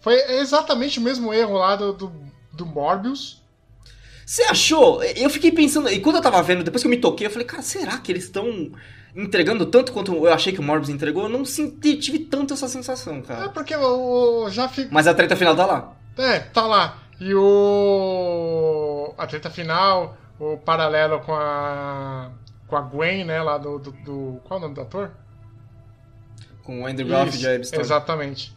[0.00, 2.12] Foi exatamente o mesmo erro lá do, do,
[2.52, 3.40] do Morbius.
[4.26, 5.02] Você achou?
[5.04, 7.46] Eu fiquei pensando, e quando eu tava vendo, depois que eu me toquei, eu falei,
[7.46, 8.72] cara, será que eles estão
[9.14, 11.24] entregando tanto quanto eu achei que o Morbius entregou?
[11.24, 13.48] Eu não senti, tive tanto essa sensação, É cara.
[13.50, 14.88] porque o, já fica.
[14.92, 15.92] Mas a treta final tá lá.
[16.18, 16.98] É, tá lá.
[17.20, 19.14] E o.
[19.18, 22.30] A treta final, o paralelo com a.
[22.66, 23.42] Com a Gwen, né?
[23.42, 23.78] Lá do.
[23.78, 25.10] do, do- qual é o nome do ator?
[26.62, 27.80] Com o Andrew Garfield Isso, e a.
[27.80, 28.54] Exatamente.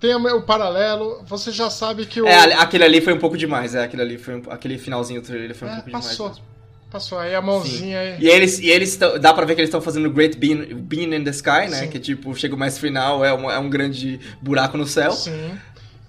[0.00, 2.26] Tem o, paralelo, você já sabe que o.
[2.26, 5.26] É, aquele ali foi um pouco demais, é, aquele ali foi um, aquele finalzinho do
[5.26, 6.28] trailer foi um É, pouco passou.
[6.28, 6.38] demais.
[6.38, 6.57] mesmo.
[6.90, 8.16] Passou aí a mãozinha aí.
[8.18, 11.14] E eles, e eles tão- dá pra ver que eles estão fazendo Great Bean, Bean
[11.14, 11.82] in the Sky, né?
[11.82, 11.88] Sim.
[11.90, 15.12] Que tipo, chega o mais final, é um, é um grande buraco no céu.
[15.12, 15.58] Sim.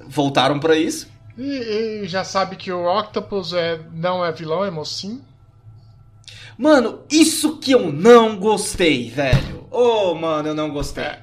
[0.08, 1.08] Voltaram pra isso.
[1.38, 5.22] E, e já sabe que o Octopus é, não é vilão, é mocinho.
[6.58, 9.68] Mano, isso que eu não gostei, velho.
[9.72, 11.04] Ô, mano, eu não gostei.
[11.04, 11.20] É.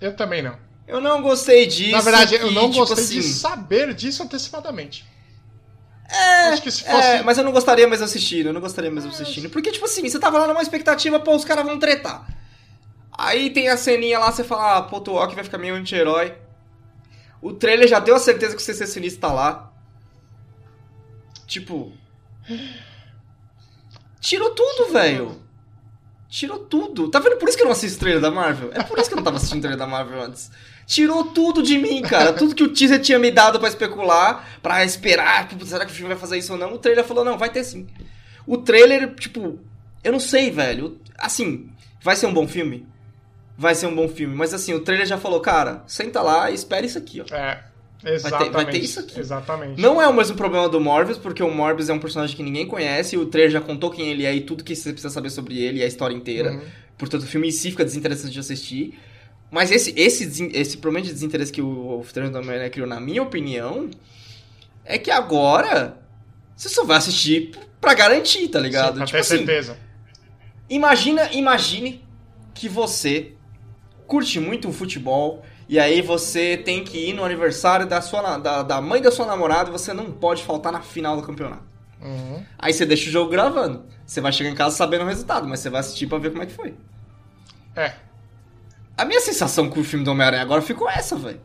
[0.00, 0.56] Eu também não.
[0.86, 1.92] Eu não gostei disso.
[1.92, 5.04] Na verdade, eu que, não tipo gostei assim, de saber disso antecipadamente.
[6.10, 7.06] É, Acho que se fosse.
[7.06, 9.50] É, mas eu não gostaria mais assistindo, eu não gostaria mais assistindo.
[9.50, 12.26] Porque, tipo assim, você tava lá numa expectativa, pô, os caras vão tretar.
[13.12, 16.34] Aí tem a ceninha lá, você fala, ah, pô, o Ock vai ficar meio anti-herói.
[17.42, 19.72] O trailer já deu a certeza que o CC Sinistro tá lá.
[21.46, 21.92] Tipo.
[24.20, 25.42] Tirou tudo, velho.
[26.28, 27.10] Tirou tudo.
[27.10, 27.36] Tá vendo?
[27.36, 28.70] Por isso que eu não assisto trailer da Marvel.
[28.72, 30.50] É por isso que eu não tava assistindo trailer da Marvel antes.
[30.88, 32.32] Tirou tudo de mim, cara.
[32.32, 35.94] Tudo que o teaser tinha me dado pra especular, pra esperar, tipo, será que o
[35.94, 36.72] filme vai fazer isso ou não?
[36.72, 37.86] O trailer falou, não, vai ter sim.
[38.46, 39.60] O trailer, tipo,
[40.02, 40.98] eu não sei, velho.
[41.18, 41.68] Assim,
[42.02, 42.86] vai ser um bom filme?
[43.54, 44.34] Vai ser um bom filme.
[44.34, 47.34] Mas assim, o trailer já falou, cara, senta lá e espera isso aqui, ó.
[47.34, 47.62] É,
[48.06, 48.52] exatamente.
[48.52, 49.20] vai ter isso aqui.
[49.20, 49.78] Exatamente.
[49.78, 52.66] Não é o mesmo problema do Morbius, porque o Morbius é um personagem que ninguém
[52.66, 55.28] conhece, e o trailer já contou quem ele é e tudo que você precisa saber
[55.28, 56.52] sobre ele e a história inteira.
[56.52, 56.62] Uhum.
[56.96, 58.98] Portanto, o filme em si fica desinteressante de assistir.
[59.50, 63.00] Mas esse, esse, esse problema de desinteresse que o, o trailer do Homem-Aranha criou, na
[63.00, 63.90] minha opinião,
[64.84, 65.96] é que agora
[66.54, 68.94] você só vai assistir pra garantir, tá ligado?
[68.94, 69.76] Sim, pra tipo ter assim, certeza.
[70.68, 72.04] Imagina, imagine
[72.52, 73.32] que você
[74.06, 78.62] curte muito o futebol e aí você tem que ir no aniversário da, sua, da,
[78.62, 81.68] da mãe da sua namorada e você não pode faltar na final do campeonato.
[82.00, 82.42] Uhum.
[82.58, 83.84] Aí você deixa o jogo gravando.
[84.06, 86.42] Você vai chegar em casa sabendo o resultado, mas você vai assistir pra ver como
[86.42, 86.74] é que foi.
[87.76, 87.92] É.
[88.98, 91.40] A minha sensação com o filme do Homem-Aranha agora ficou essa, velho.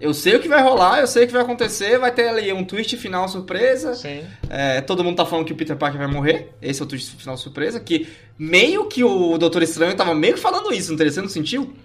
[0.00, 2.50] Eu sei o que vai rolar, eu sei o que vai acontecer, vai ter ali
[2.52, 3.94] um twist final surpresa.
[3.94, 4.26] Sim.
[4.48, 6.54] É, todo mundo tá falando que o Peter Parker vai morrer.
[6.60, 7.78] Esse é o twist final surpresa.
[7.78, 10.96] Que meio que o Doutor Estranho tava meio que falando isso?
[10.96, 11.76] Você não sentiu?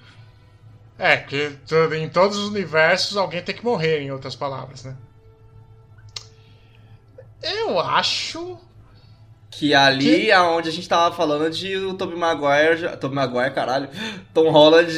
[0.98, 4.96] É, to- em todos os universos alguém tem que morrer, em outras palavras, né?
[7.44, 8.58] Eu acho.
[9.58, 12.98] Que ali é onde a gente tava falando de o Tobey Maguire.
[12.98, 13.88] Tobey Maguire, caralho.
[14.34, 14.92] Tom Holland.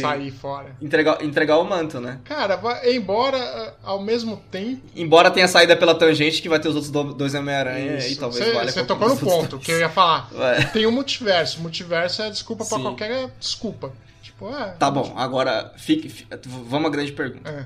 [0.00, 0.76] Sair fora.
[0.80, 2.18] Entregar, entregar o manto, né?
[2.24, 4.82] Cara, embora ah, ao mesmo tempo.
[4.94, 8.44] Embora tenha saída pela tangente que vai ter os outros do- dois Homem-Aranha e talvez
[8.44, 10.28] Você valha você tocou no ponto, que eu ia falar.
[10.38, 10.64] É.
[10.64, 11.60] Tem o multiverso.
[11.62, 12.82] Multiverso é desculpa pra Sim.
[12.82, 13.90] qualquer desculpa.
[14.22, 14.74] Tipo, ah.
[14.78, 16.26] Tá bom, agora fique, fi-
[16.68, 17.48] vamos à grande pergunta.
[17.48, 17.64] É.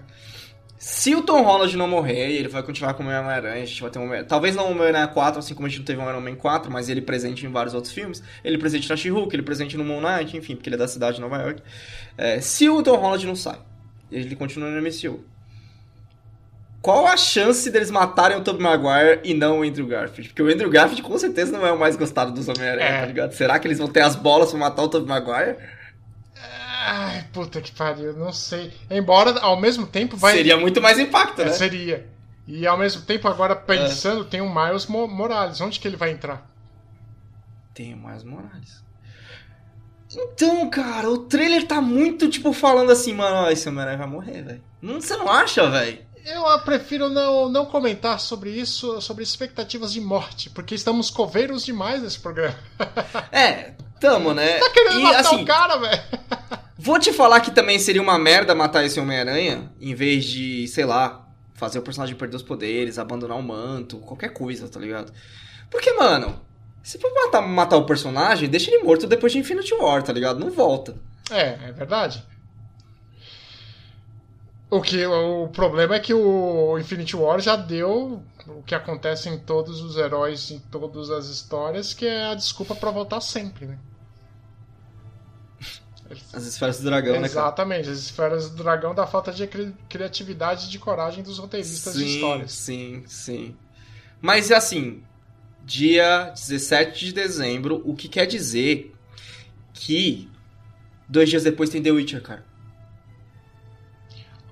[0.78, 3.98] Se o Tom Holland não morrer, ele vai continuar como Homem-Aranha, a gente vai ter
[3.98, 6.70] um Talvez não o Homem-Aranha 4, assim como a gente não teve o Homem-Aranha 4,
[6.70, 8.22] mas ele presente em vários outros filmes.
[8.44, 11.16] Ele presente na She-Hulk, ele presente no Moon Knight, enfim, porque ele é da cidade
[11.16, 11.60] de Nova York.
[12.16, 13.58] É, se o Tom Holland não sai,
[14.12, 15.24] ele continua no MCU.
[16.80, 20.28] Qual a chance deles matarem o Tobey Maguire e não o Andrew Garfield?
[20.28, 23.00] Porque o Andrew Garfield com certeza não é o mais gostado dos Homem-Aranha, É.
[23.00, 23.32] tá ligado?
[23.32, 25.56] Será que eles vão ter as bolas pra matar o Tobey Maguire?
[26.90, 28.72] Ai, puta que pariu, não sei.
[28.90, 30.34] Embora ao mesmo tempo vai.
[30.34, 31.52] Seria muito mais impacto, É, né?
[31.52, 32.08] seria.
[32.46, 35.60] E ao mesmo tempo, agora pensando, tem o Miles Mo- Morales.
[35.60, 36.48] Onde que ele vai entrar?
[37.74, 38.82] Tem o Miles Morales.
[40.10, 44.42] Então, cara, o trailer tá muito, tipo, falando assim, mano, ó, esse Homem-Aranha vai morrer,
[44.42, 44.62] velho.
[44.80, 45.98] Não, Você não acha, velho?
[46.24, 52.02] Eu prefiro não, não comentar sobre isso, sobre expectativas de morte, porque estamos coveiros demais
[52.02, 52.56] nesse programa.
[53.32, 54.58] É, tamo, né?
[54.58, 56.02] Tá querendo e, matar assim, o cara, velho?
[56.88, 60.86] Vou te falar que também seria uma merda matar esse Homem-Aranha, em vez de, sei
[60.86, 65.12] lá, fazer o personagem perder os poderes, abandonar o manto, qualquer coisa, tá ligado?
[65.70, 66.40] Porque, mano,
[66.82, 70.40] se for matar, matar o personagem, deixa ele morto depois de Infinity War, tá ligado?
[70.40, 70.96] Não volta.
[71.30, 72.24] É, é verdade.
[74.70, 79.38] O que o problema é que o Infinity War já deu o que acontece em
[79.38, 83.78] todos os heróis, em todas as histórias, que é a desculpa pra voltar sempre, né?
[86.32, 87.50] As esferas do dragão, né, cara?
[87.50, 91.98] Exatamente, as esferas do dragão da falta de cri- criatividade e de coragem dos roteiristas
[91.98, 92.52] de Sim, histórias.
[92.52, 93.56] sim, sim.
[94.20, 95.02] Mas assim,
[95.64, 98.94] dia 17 de dezembro, o que quer dizer
[99.74, 100.30] que
[101.08, 102.47] dois dias depois tem The Witcher, cara.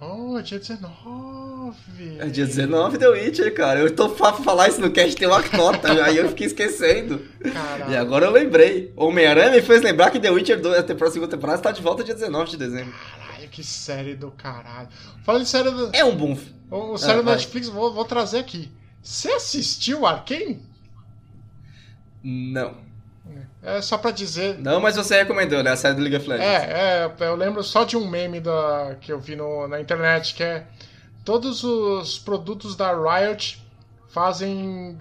[0.08, 1.74] Oh, dia 19.
[2.20, 3.80] É dia 19 The Witcher, cara.
[3.80, 7.18] Eu tô pra falar isso no cast, tem uma cota, aí eu fiquei esquecendo.
[7.52, 7.92] Caralho.
[7.92, 8.92] E agora eu lembrei.
[8.96, 12.04] Homem-Aranha me fez lembrar que The Witcher 2, a temporada- segunda temporada, está de volta
[12.04, 12.92] dia 19 de dezembro.
[12.92, 14.88] Caralho, que série do caralho.
[15.24, 15.90] Falando de série do.
[15.92, 16.36] É um bom.
[16.36, 17.30] fi- O, o série Ah, do.
[17.30, 18.70] Netflix, vou, vou trazer aqui.
[19.02, 20.60] Você assistiu Arkane?
[22.22, 22.85] Não.
[23.68, 24.58] É só pra dizer.
[24.60, 25.72] Não, mas você recomendou, né?
[25.72, 26.46] A série do League of Legends.
[26.48, 30.34] É, é, eu lembro só de um meme da, que eu vi no- na internet,
[30.34, 30.66] que é
[31.24, 33.60] todos os produtos da Riot
[34.08, 34.96] fazem,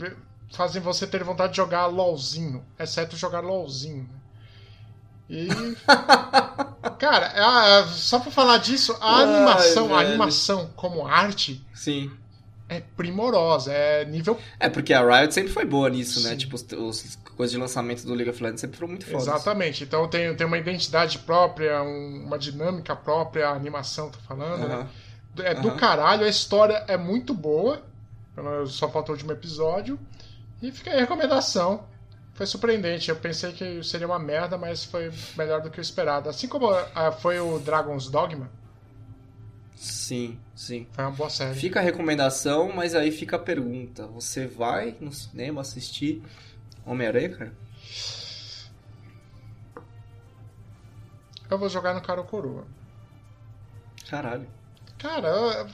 [0.52, 4.10] fazem você ter vontade de jogar LOLzinho, exceto jogar LOLzinho.
[4.10, 4.20] né?
[5.30, 5.48] E.
[7.00, 10.10] Cara, é, é, só pra falar disso, a Ai, animação, a velho.
[10.10, 12.12] animação como arte Sim.
[12.68, 14.40] É primorosa, é nível.
[14.60, 16.32] É, porque a Riot sempre foi boa nisso, né?
[16.32, 16.38] Sim.
[16.38, 19.28] Tipo, os, os coisas de lançamento do League of Legends sempre foram muito fodas.
[19.28, 19.84] Exatamente.
[19.84, 24.76] Então tem, tem uma identidade própria, um- uma dinâmica própria, a animação, tô falando, né?
[24.76, 24.88] Aham.
[25.44, 25.78] É do Aham.
[25.78, 27.84] caralho, a história é muito boa.
[28.68, 30.00] Só faltou o último episódio.
[30.62, 31.84] E fica aí a recomendação.
[32.34, 33.10] Foi surpreendente.
[33.10, 36.30] Eu pensei que seria uma merda, mas foi melhor do que o esperado.
[36.30, 38.50] Assim como ah, foi o Dragon's Dogma,
[39.76, 40.88] Sim, sim.
[40.92, 41.60] foi uma boa série.
[41.60, 44.08] Fica a recomendação, mas aí fica a pergunta.
[44.08, 46.24] Você vai no cinema assistir
[46.86, 47.54] Homem-Aranha, cara?
[51.50, 52.66] Eu vou jogar no Caro Coroa.
[54.10, 54.48] Caralho.
[54.98, 55.68] Cara, eu,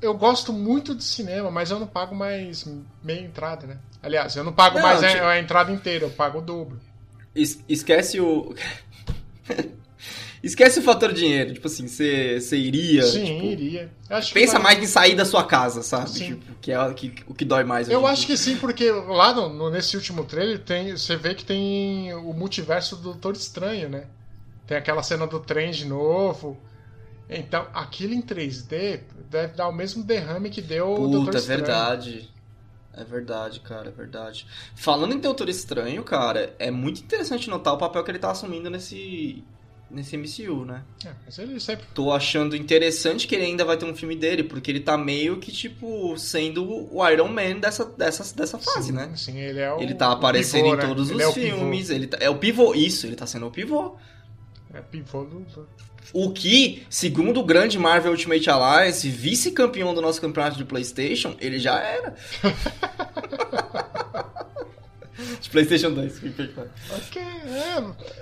[0.00, 2.64] eu gosto muito de cinema, mas eu não pago mais
[3.02, 3.78] meia entrada, né?
[4.02, 6.80] Aliás, eu não pago Não, mais a, tipo- a entrada inteira, eu pago o dobro.
[7.34, 8.54] Es- esquece o.
[10.46, 11.52] esquece o fator dinheiro.
[11.54, 13.02] Tipo assim, você iria.
[13.02, 13.90] Sim, tipo, iria.
[14.08, 16.10] Acho Pensa mais em sair da sua casa, sabe?
[16.10, 16.26] Sim.
[16.36, 17.88] Tipo, que é o que, o que dói mais.
[17.88, 18.36] Eu acho dia.
[18.36, 22.32] que sim, porque lá no, no- nesse último trailer tem, você vê que tem o
[22.32, 24.04] multiverso do Doutor Estranho, né?
[24.66, 26.56] Tem aquela cena do trem de novo.
[27.28, 31.40] Então, aquilo em 3D deve dar o mesmo derrame que deu o Doutor Puta, é
[31.40, 31.60] Estranho.
[31.64, 32.30] verdade.
[32.98, 34.46] É verdade, cara, é verdade.
[34.74, 38.70] Falando em Doutor Estranho, cara, é muito interessante notar o papel que ele tá assumindo
[38.70, 39.44] nesse,
[39.90, 40.82] nesse MCU, né?
[41.04, 41.86] É, mas ele sempre.
[41.94, 45.38] Tô achando interessante que ele ainda vai ter um filme dele, porque ele tá meio
[45.38, 46.64] que, tipo, sendo
[46.94, 49.12] o Iron Man dessa, dessa, dessa fase, sim, né?
[49.16, 49.80] Sim, ele é o.
[49.80, 50.86] Ele tá aparecendo pivô, em né?
[50.86, 51.90] todos Ele os é filmes.
[51.90, 53.96] Ele tá- é o pivô, isso, ele tá sendo o pivô.
[54.74, 55.46] É pivô do.
[56.12, 61.58] O que, segundo o grande Marvel Ultimate Alliance, vice-campeão do nosso campeonato de PlayStation, ele
[61.58, 62.14] já era.
[65.40, 66.18] de PlayStation 2.
[66.18, 66.50] que foi-
[66.96, 68.16] Ok, é.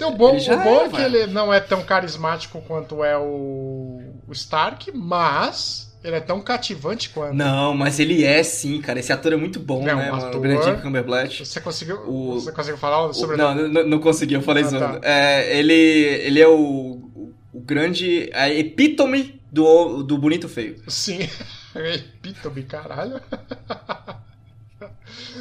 [0.00, 3.04] Tem o bom, Ele o bom é, é que ele não é tão carismático quanto
[3.04, 7.34] é o, o Stark, mas ele é tão cativante quanto.
[7.34, 8.98] Não, mas ele é sim, cara.
[8.98, 10.26] Esse ator é muito bom, Não, né, o mano?
[10.28, 11.40] ator- O Benedict Cumberbatch.
[11.40, 14.70] Você conseguiu, O- você conseguiu falar sobre O- não, não, não consegui, eu falei Ah,
[14.70, 15.00] tá.
[15.02, 18.30] É, ele, ele é o, o, o grande.
[18.32, 20.82] A epítome do, do bonito feio.
[20.88, 21.28] Sim,
[21.76, 23.20] é epítome, caralho.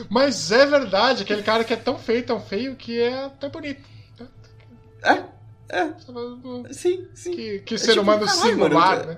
[0.10, 3.88] Mas é verdade, aquele cara que é tão feio, tão feio, que é até bonito.
[5.04, 5.24] É,
[5.70, 5.94] é,
[6.74, 7.32] sim, sim.
[7.32, 9.18] Que, que É ser tipo, humano caralho, singular, mano, né?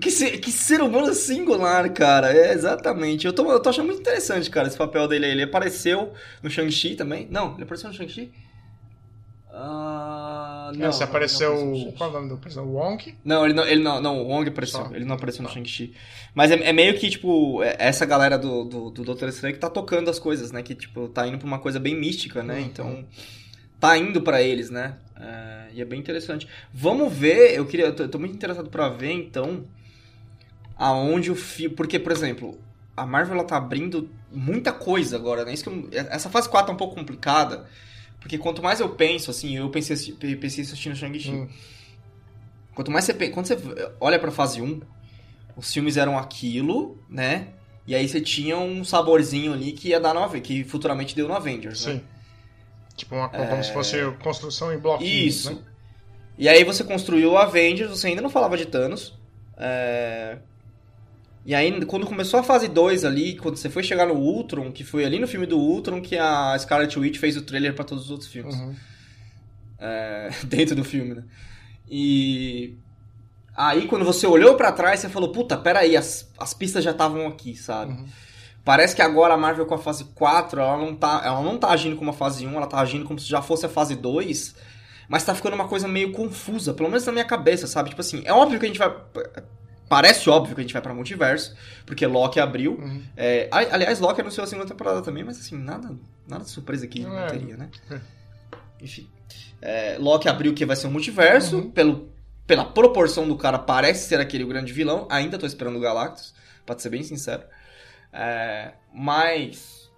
[0.00, 2.32] Que ser, que ser humano singular, cara.
[2.32, 3.26] É, exatamente.
[3.26, 5.32] Eu tô, eu tô achando muito interessante, cara, esse papel dele aí.
[5.32, 7.28] Ele apareceu no Shang-Chi também.
[7.30, 8.32] Não, ele apareceu no Shang-Chi?
[9.54, 10.90] Ah, não.
[10.90, 11.54] Você não, apareceu.
[11.66, 12.74] não qual é o nome do personagem?
[12.74, 13.14] Wonk?
[13.22, 14.94] Não, ele não, ele não, não, o Wong apareceu, Só.
[14.94, 15.54] ele não apareceu no Tá.
[15.54, 15.94] Shang-Chi.
[16.34, 19.60] Mas é, é meio que, tipo, é- essa galera do, do, do Doutor Estranho que
[19.60, 20.62] tá tocando as coisas, né?
[20.62, 22.54] Que, tipo, tá indo pra uma coisa bem mística, né?
[22.54, 22.60] Uhum.
[22.60, 23.04] Então,
[23.82, 24.94] tá indo pra eles, né?
[25.18, 26.46] É, e é bem interessante.
[26.72, 29.64] Vamos ver, eu queria, eu tô, eu tô muito interessado pra ver, então,
[30.76, 31.74] aonde o filme...
[31.74, 32.60] Porque, por exemplo,
[32.96, 35.52] a Marvel, ela tá abrindo muita coisa agora, né?
[35.52, 37.66] Isso que eu- essa fase 4 tá um pouco complicada,
[38.20, 39.96] porque quanto mais eu penso, assim, eu pensei,
[40.36, 41.48] pensei assistindo Shang-Chi, Hum.
[42.76, 43.58] Quanto mais você, quando você
[44.00, 44.80] olha pra fase 1,
[45.56, 47.48] os filmes eram aquilo, né?
[47.84, 51.34] E aí você tinha um saborzinho ali que ia dar no que futuramente deu no
[51.34, 52.00] Avengers, né?
[52.96, 55.50] Tipo, uma, como se fosse construção em bloquinhos, Isso.
[55.54, 55.58] né?
[56.38, 59.18] E aí você construiu o Avengers, você ainda não falava de Thanos.
[59.56, 60.38] é,
[61.44, 64.84] E aí, quando começou a fase 2 ali, quando você foi chegar no Ultron, que
[64.84, 68.04] foi ali no filme do Ultron que a Scarlet Witch fez o trailer pra todos
[68.04, 68.54] os outros filmes.
[68.54, 68.74] Uhum.
[69.78, 71.24] é, dentro do filme, né?
[71.90, 72.76] E
[73.56, 77.26] aí quando você olhou pra trás, você falou, puta, peraí, as, as pistas já estavam
[77.26, 77.92] aqui, sabe?
[77.92, 78.06] Uhum.
[78.64, 81.68] Parece que agora a Marvel com a fase 4, ela não tá, ela não tá
[81.70, 84.54] agindo como a fase 1, ela tá agindo como se já fosse a fase 2,
[85.08, 87.88] mas tá ficando uma coisa meio confusa, pelo menos na minha cabeça, sabe?
[87.90, 88.94] Tipo assim, é óbvio que a gente vai.
[89.88, 91.54] Parece óbvio que a gente vai pra multiverso,
[91.84, 92.78] porque Loki abriu.
[92.78, 93.02] Uhum.
[93.16, 95.94] É, ali- aliás, Loki anunciou a segunda temporada também, mas assim, nada,
[96.26, 97.26] nada de surpresa aqui não É.
[97.26, 97.68] teria, né?
[98.80, 99.08] Enfim.
[99.60, 101.70] É, Loki abriu que vai ser um multiverso, Uhum.
[101.70, 102.08] pelo,
[102.46, 105.06] pela proporção do cara, parece ser aquele o grande vilão.
[105.10, 106.32] Ainda tô esperando o Galactus,
[106.64, 107.42] pra ser bem sincero.
[108.12, 109.90] É, mas.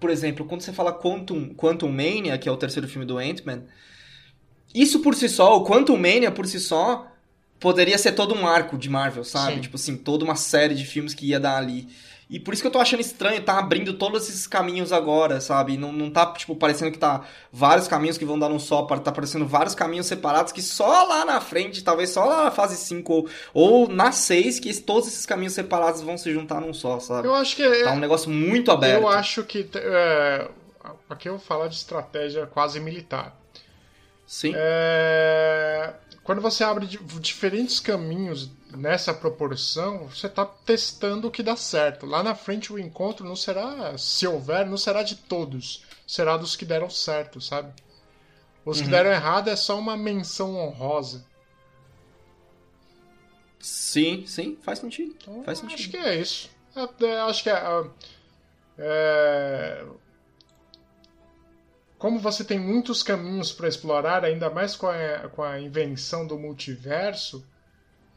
[0.00, 3.64] Por exemplo, quando você fala Quantum, Quantum Mania, que é o terceiro filme do Ant-Man,
[4.74, 7.10] isso por si só, o Quantum Mania por si só,
[7.58, 9.56] poderia ser todo um arco de Marvel, sabe?
[9.56, 9.60] Sim.
[9.62, 11.88] Tipo assim, toda uma série de filmes que ia dar ali.
[12.30, 15.78] E por isso que eu tô achando estranho, tá abrindo todos esses caminhos agora, sabe?
[15.78, 19.10] Não, não tá, tipo, parecendo que tá vários caminhos que vão dar num só, tá
[19.10, 23.10] parecendo vários caminhos separados que só lá na frente, talvez só lá na fase 5
[23.12, 27.26] ou, ou na 6, que todos esses caminhos separados vão se juntar num só, sabe?
[27.26, 29.00] Eu acho que é- Tá um negócio muito aberto.
[29.00, 29.66] Eu acho que.
[29.74, 30.48] É,
[31.08, 33.34] aqui eu vou falar de estratégia quase militar.
[34.26, 34.52] Sim.
[34.54, 35.94] É,
[36.28, 42.04] quando você abre di- diferentes caminhos nessa proporção, você está testando o que dá certo.
[42.04, 45.86] Lá na frente o encontro não será, se houver, não será de todos.
[46.06, 47.72] Será dos que deram certo, sabe?
[48.62, 48.90] Os que Uhum.
[48.90, 51.24] deram errado é só uma menção honrosa.
[53.58, 55.14] Sim, sim, faz sentido.
[55.22, 55.92] Então, Faz Acho sentido.
[55.92, 56.50] que é isso.
[56.76, 57.84] É, é, acho que é,
[58.76, 59.84] é,
[61.98, 66.38] Como você tem muitos caminhos para explorar, ainda mais com a, com a invenção do
[66.38, 67.44] multiverso,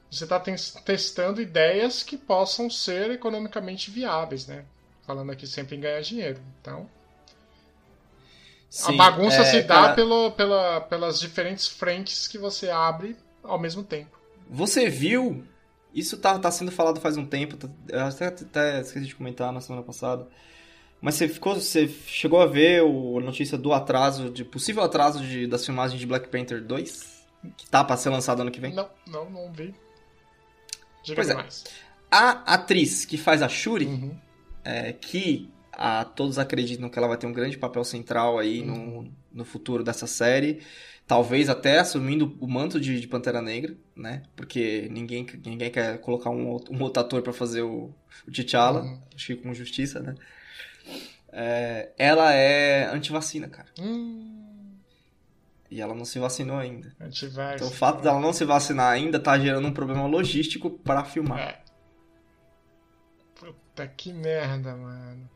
[0.09, 4.65] você está testando ideias que possam ser economicamente viáveis, né?
[5.05, 6.39] Falando aqui sempre em ganhar dinheiro.
[6.61, 6.87] Então,
[8.69, 13.17] Sim, a bagunça é, se dá cara, pelo, pela, pelas diferentes frentes que você abre
[13.43, 14.17] ao mesmo tempo.
[14.49, 15.43] Você viu?
[15.93, 17.57] Isso tá, tá sendo falado faz um tempo.
[17.57, 20.27] tá- Eu até, até esqueci de comentar na semana passada.
[21.01, 21.55] Mas você ficou.
[21.55, 25.99] Você chegou a ver o, a notícia do atraso, de possível atraso de, das filmagens
[25.99, 27.21] de Black Panther 2?
[27.57, 28.73] Que tá pra ser lançado ano que vem?
[28.73, 29.73] Não, não, não vi.
[31.03, 31.33] Diga Pois é.
[31.33, 31.63] mais.
[32.09, 34.15] A atriz que faz a Shuri, Uhum.
[34.63, 39.01] é, que a, todos acreditam que ela vai ter um grande papel central aí Uhum.
[39.03, 40.61] no, no futuro dessa série.
[41.07, 44.21] Talvez até assumindo o manto de, de Pantera Negra, né?
[44.35, 47.91] Porque ninguém, ninguém quer colocar um, outro- um outro ator pra fazer o,
[48.27, 48.81] o T'Challa.
[48.83, 49.01] Uhum.
[49.15, 50.13] Acho que com justiça, né?
[51.31, 53.69] É, ela é antivacina, cara.
[53.79, 54.77] Hum,
[55.69, 56.93] E ela não se vacinou ainda.
[56.99, 57.55] antiverso.
[57.63, 61.39] Então o fato dela não se vacinar ainda tá gerando um problema logístico pra filmar.
[61.39, 61.61] É.
[63.39, 65.29] Puta que merda, mano.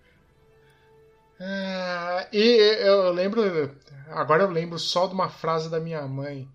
[1.40, 2.40] Ah, e
[2.86, 3.76] eu lembro.
[4.10, 6.48] Agora eu lembro só de uma frase da minha mãe.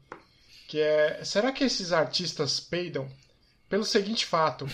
[0.69, 1.25] Que é.
[1.25, 3.09] Será que esses artistas peidam?
[3.69, 4.67] Pelo seguinte fato.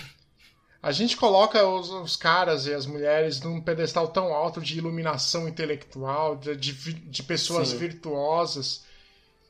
[0.86, 5.48] A gente coloca os, os caras e as mulheres num pedestal tão alto de iluminação
[5.48, 7.78] intelectual, de, de, de pessoas Sim.
[7.78, 8.84] virtuosas.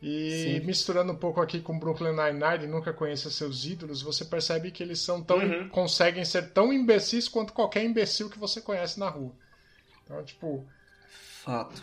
[0.00, 0.66] E Sim.
[0.66, 4.98] misturando um pouco aqui com Brooklyn Nine-Nine, nunca conheça seus ídolos, você percebe que eles
[5.00, 5.68] são tão Uhum.
[5.68, 9.34] conseguem ser tão imbecis quanto qualquer imbecil que você conhece na rua.
[10.04, 10.66] Então, tipo,
[11.44, 11.82] Fato.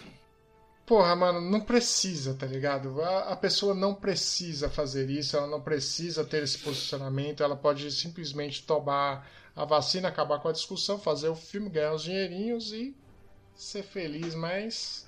[0.86, 3.00] porra, mano, não precisa, tá ligado?
[3.04, 7.92] A, a pessoa não precisa fazer isso, ela não precisa ter esse posicionamento, ela pode
[7.92, 12.96] simplesmente tomar a vacina, acabar com a discussão, fazer o filme, ganhar os dinheirinhos e
[13.56, 15.08] ser feliz, mas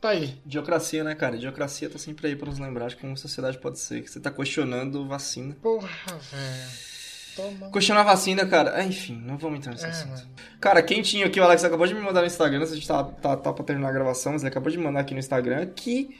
[0.00, 0.38] tá aí.
[0.46, 1.36] Idiocracia, né, cara?
[1.36, 4.02] Idiocracia tá sempre aí pra nos lembrar de como a sociedade pode ser.
[4.02, 5.54] Que você tá questionando vacina.
[5.62, 6.96] Porra, velho.
[7.36, 7.70] Toma.
[7.70, 8.74] Questionar vacina, cara.
[8.76, 10.08] ah, Enfim, não vamos entrar nesse É, assunto.
[10.12, 10.30] mano.
[10.58, 12.62] Cara, quentinho aqui, o Alex acabou de me mandar no Instagram.
[12.62, 15.12] A gente tá, tá, tá pra terminar a gravação, mas ele acabou de mandar aqui
[15.12, 16.18] no Instagram que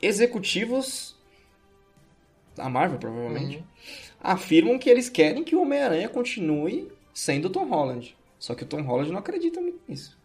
[0.00, 1.16] executivos
[2.54, 3.64] da Marvel, provavelmente, Uhum.
[4.26, 8.16] Afirmam que eles querem que o Homem-Aranha continue sendo o Tom Holland.
[8.38, 10.18] Só que o Tom Holland não acredita nisso.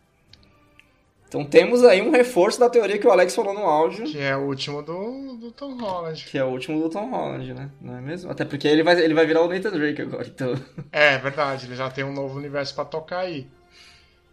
[1.27, 4.05] Então temos aí um reforço da teoria que o Alex falou no áudio.
[4.05, 6.25] Que é o último do, do Tom Holland.
[6.25, 7.69] Que é o último do Tom Holland, né?
[7.79, 8.29] Não é mesmo?
[8.29, 10.55] Até porque ele vai, ele vai virar o Nathan Drake agora, então...
[10.91, 13.47] É verdade, ele já tem um novo universo pra tocar aí.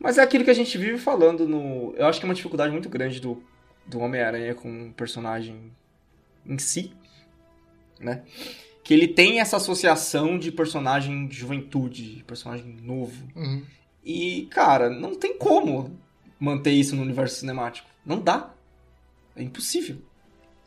[0.01, 1.95] Mas é aquilo que a gente vive falando no...
[1.97, 3.41] Eu acho que é uma dificuldade muito grande do,
[3.87, 5.71] do Homem-Aranha com o personagem
[6.45, 6.93] em si,
[8.01, 8.23] né?
[8.89, 13.23] Que ele tem essa associação de personagem de juventude, personagem novo.
[13.37, 13.63] Uhum.
[14.03, 15.95] E, cara, não tem como
[16.41, 17.87] manter isso no universo cinemático.
[18.03, 18.49] Não dá.
[19.37, 19.99] É impossível.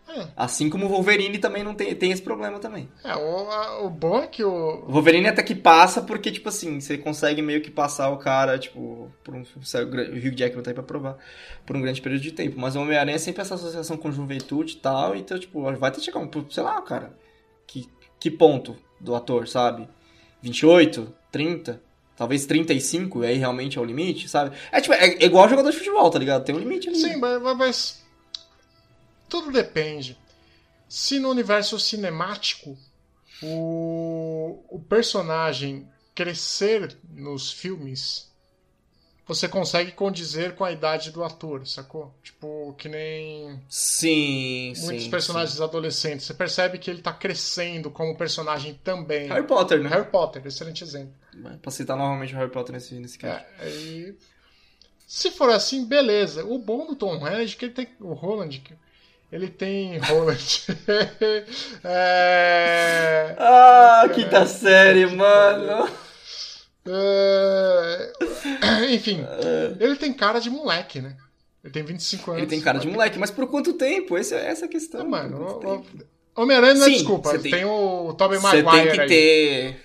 [0.07, 0.27] É.
[0.37, 2.87] Assim como o Wolverine também não tem, tem esse problema também.
[3.03, 4.83] É, o, o bom é que o.
[4.85, 8.59] O Wolverine até que passa, porque, tipo assim, você consegue meio que passar o cara,
[8.59, 9.41] tipo, por um.
[9.41, 11.17] O Hugh Jackman tá aí pra provar,
[11.65, 12.59] por um grande período de tempo.
[12.59, 15.97] Mas o Homem-Aranha é sempre essa associação com juventude e tal, então, tipo, vai ter
[15.97, 16.29] que chegar um.
[16.51, 17.19] sei lá, cara.
[17.65, 17.89] Que,
[18.21, 19.85] que ponto do ator, sabe?
[20.41, 21.81] 28, 30,
[22.15, 24.55] talvez 35, e aí realmente é o limite, sabe?
[24.71, 26.45] É tipo, é, é igual jogador de futebol, tá ligado?
[26.45, 26.97] Tem um limite ali.
[26.97, 28.03] Sim, mas- mas
[29.27, 30.17] tudo depende.
[30.87, 32.77] Se no universo cinemático
[33.41, 38.30] o, o personagem crescer nos filmes,
[39.27, 42.13] você consegue condizer com a idade do ator, sacou?
[42.23, 46.25] Tipo, que nem Sim, muitos sim, personagens adolescentes.
[46.25, 49.23] Você percebe que ele tá crescendo como personagem também.
[49.23, 49.29] sim.
[49.29, 49.89] Harry Potter, né?
[49.89, 51.13] Harry Potter, excelente exemplo.
[51.61, 53.45] Pra citar novamente o Harry Potter nesse, nesse cast.
[53.59, 54.15] É, aí-
[55.07, 56.43] se for assim, beleza.
[56.45, 57.87] O bom do Tom Holland é que ele tem.
[57.99, 58.59] O Holland.
[58.59, 58.73] que-
[59.31, 59.97] Ele tem.
[60.03, 60.65] Holland.
[61.83, 65.89] é, Ah, quinta série, mano.
[66.85, 68.13] É,
[68.91, 69.19] enfim,
[69.79, 71.15] ele tem cara de moleque, né?
[71.63, 72.41] Ele tem 25 anos.
[72.41, 74.17] Ele tem cara de moleque, mas por quanto tempo?
[74.17, 75.03] Esse, essa é a questão.
[75.03, 75.85] Não, mano.
[76.35, 77.29] Homem-Aranha não é desculpa.
[77.29, 77.51] você Tem...
[77.51, 79.07] tem- o Tobey Você Maguire tem que aí.
[79.07, 79.81] ter.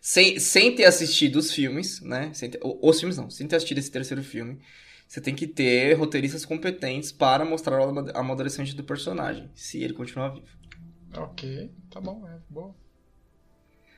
[0.00, 2.30] Sem, sem ter assistido os filmes, né?
[2.32, 4.60] Sem ter- os filmes não, sem ter assistido esse terceiro filme.
[5.08, 9.94] Você tem que ter roteiristas competentes para mostrar o ama- amadurecimento do personagem, se ele
[9.94, 10.46] continuar vivo.
[11.16, 12.74] Ok, tá bom, é bom.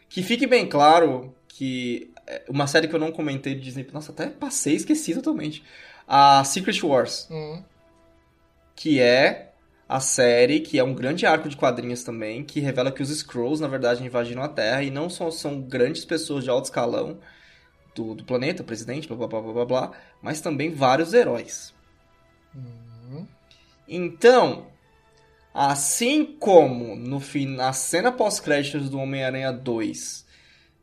[0.08, 4.12] Que fique bem claro que é, uma série que eu não comentei de Disney, nossa,
[4.12, 5.64] até passei, esqueci totalmente.
[6.06, 7.62] A Secret Wars, Hum,
[8.74, 9.52] que é
[9.88, 13.60] a série que é um grande arco de quadrinhos também, que revela que os Skrulls,
[13.60, 17.18] na verdade, invadiram a Terra e não só são grandes pessoas de alto escalão
[17.94, 21.74] do, do planeta, presidente, blá blá blá blá blá blá, mas também vários heróis.
[22.54, 23.26] hum.
[23.88, 24.66] Então,
[25.52, 30.26] assim como no fim, na cena pós-créditos do Homem-Aranha 2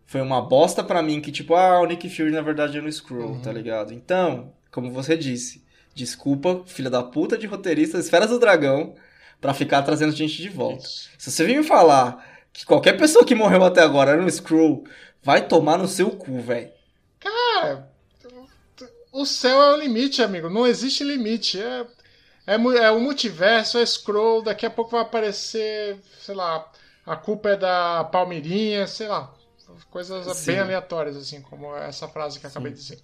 [0.07, 2.87] foi uma bosta pra mim que tipo, ah, o Nick Fury na verdade é um
[2.87, 3.41] Skrull, Uhum.
[3.41, 3.93] tá ligado?
[3.93, 8.95] Então, como você disse, desculpa, filha da puta de roteirista, esferas do dragão,
[9.39, 10.83] pra ficar trazendo gente de volta.
[10.83, 11.09] Isso.
[11.17, 14.83] Se você vir me falar que qualquer pessoa que morreu até agora era um Skrull,
[15.21, 16.71] vai tomar no seu cu, velho.
[17.19, 17.87] Cara,
[19.11, 20.49] o céu é o limite, amigo.
[20.49, 21.59] Não existe limite.
[21.61, 21.85] É,
[22.47, 24.41] é, é o multiverso, é scroll.
[24.41, 26.65] Daqui a pouco vai aparecer, sei lá,
[27.05, 29.33] a culpa é da Palmeirinha, sei lá.
[29.85, 30.51] Coisas Sim.
[30.51, 32.99] bem aleatórias, assim, como essa frase que eu acabei de dizer.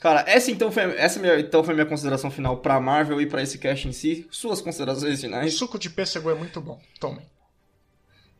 [0.00, 3.42] Cara, essa então foi, essa minha, então foi minha consideração final pra Marvel e pra
[3.42, 4.26] esse cast em si.
[4.30, 5.52] Suas considerações finais?
[5.54, 6.80] Suco de pêssego é muito bom.
[6.98, 7.26] Tomem.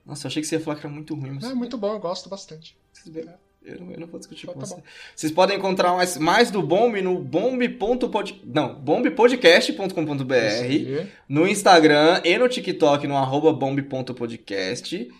[0.06, 1.44] Nossa, eu achei que você ia falar que era muito ruim, mas.
[1.44, 2.76] É muito bom, eu gosto bastante.
[3.62, 4.76] Eu não, eu não vou discutir Então com tá você.
[4.76, 4.82] bom.
[5.14, 8.40] Vocês podem encontrar mais, mais do Bomb no bomb.pod...
[8.46, 8.74] Não,
[10.64, 11.10] aí.
[11.28, 15.12] no Instagram e no TikTok no arroba bomb.podcast.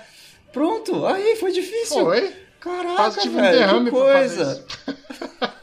[0.52, 2.04] Pronto, aí foi difícil.
[2.04, 2.36] Foi?
[2.60, 4.62] Caraca, Quase tive um velho, derrame que coisa.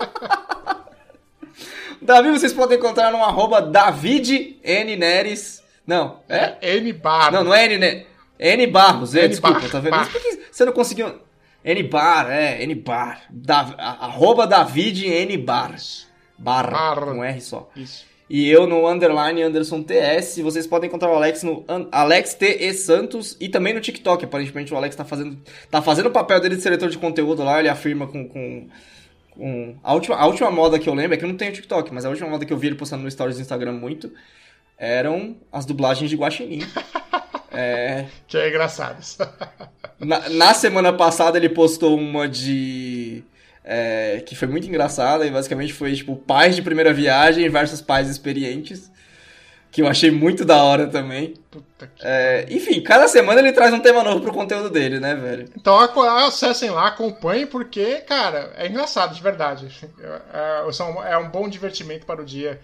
[2.06, 4.96] Davi, vocês podem encontrar no arroba David N.
[4.96, 5.64] Neres.
[5.86, 6.56] Não, é?
[6.62, 7.32] É N bar.
[7.32, 7.78] Não, não é N.
[7.78, 8.06] Ne-
[8.38, 9.92] N Barros, é, N desculpa, Bar, tá vendo?
[9.92, 10.00] Bar.
[10.00, 11.20] Mas por que você não conseguiu.
[11.64, 13.22] N Bar, é, N Bar.
[13.30, 13.60] Da,
[14.02, 15.76] arroba David N Bar.
[16.38, 16.96] Bar, Bar.
[17.06, 17.70] com R só.
[17.76, 18.06] Isso.
[18.30, 20.40] E eu no underline Anderson TS.
[20.40, 24.26] Vocês podem encontrar o Alex no Alex TE Santos e também no TikTok.
[24.26, 25.38] Aparentemente o Alex tá fazendo,
[25.70, 27.60] tá fazendo o papel dele de diretor de conteúdo lá.
[27.60, 28.28] Ele afirma com.
[28.28, 28.68] com,
[29.36, 31.94] com- a, última, a última moda que eu lembro é que eu não tenho TikTok,
[31.94, 34.12] mas a última moda que eu vi ele postando no Stories do Instagram muito
[34.78, 36.62] eram as dublagens de Guaxinim.
[37.52, 38.98] é, Que é engraçado.
[40.00, 43.24] na, na semana passada ele postou uma de.
[43.64, 48.10] é, que foi muito engraçada e basicamente foi tipo pais de primeira viagem versus pais
[48.10, 48.92] experientes.
[49.76, 51.34] Que eu achei muito da hora também.
[51.52, 52.02] Puta que...
[52.02, 55.50] É, enfim, cada semana ele traz um tema novo pro conteúdo dele, né, velho?
[55.54, 59.68] Então acessem lá, acompanhem, porque, cara, é engraçado, de verdade.
[60.34, 62.58] É, é um bom divertimento para o dia.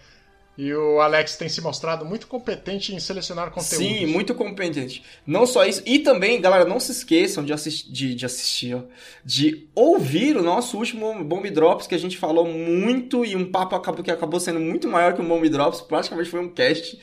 [0.63, 3.77] E o Alex tem se mostrado muito competente em selecionar conteúdos.
[3.77, 5.01] Sim, muito competente.
[5.25, 8.81] Não só isso, e também, galera, não se esqueçam de, assis- de, de assistir, ó,
[9.25, 13.75] de ouvir o nosso último Bomb Drops, que a gente falou muito e um papo
[13.75, 16.99] acabou, que acabou sendo muito maior que o Bomb Drops, praticamente foi um cast.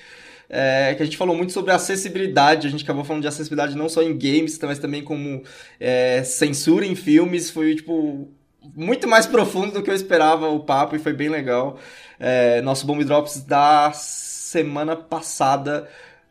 [0.51, 3.89] é, que a gente falou muito sobre acessibilidade, a gente acabou falando de acessibilidade não
[3.89, 5.43] só em games, mas também como
[5.81, 8.31] é, censura em filmes, foi tipo
[8.75, 11.79] muito mais profundo do que eu esperava o papo e foi bem legal.
[12.19, 15.89] É, nosso Bomb Drops da semana passada,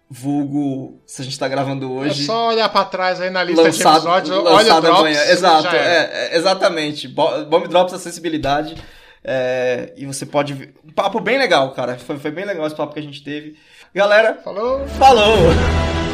[0.09, 2.25] vulgo, se a gente tá gravando É hoje.
[2.25, 5.21] só olhar pra trás aí na lista de lançado, episódios, olha o Drops, amanhã.
[5.29, 7.07] Exato, é, é, exatamente.
[7.07, 8.75] Bo- Bomb Drops acessibilidade.
[9.23, 10.73] é, e você pode ver.
[10.85, 11.97] Um papo bem legal, cara.
[11.97, 13.57] Foi, foi bem legal esse papo que a gente teve.
[13.93, 14.85] Galera, Falou!
[14.99, 16.06] falou!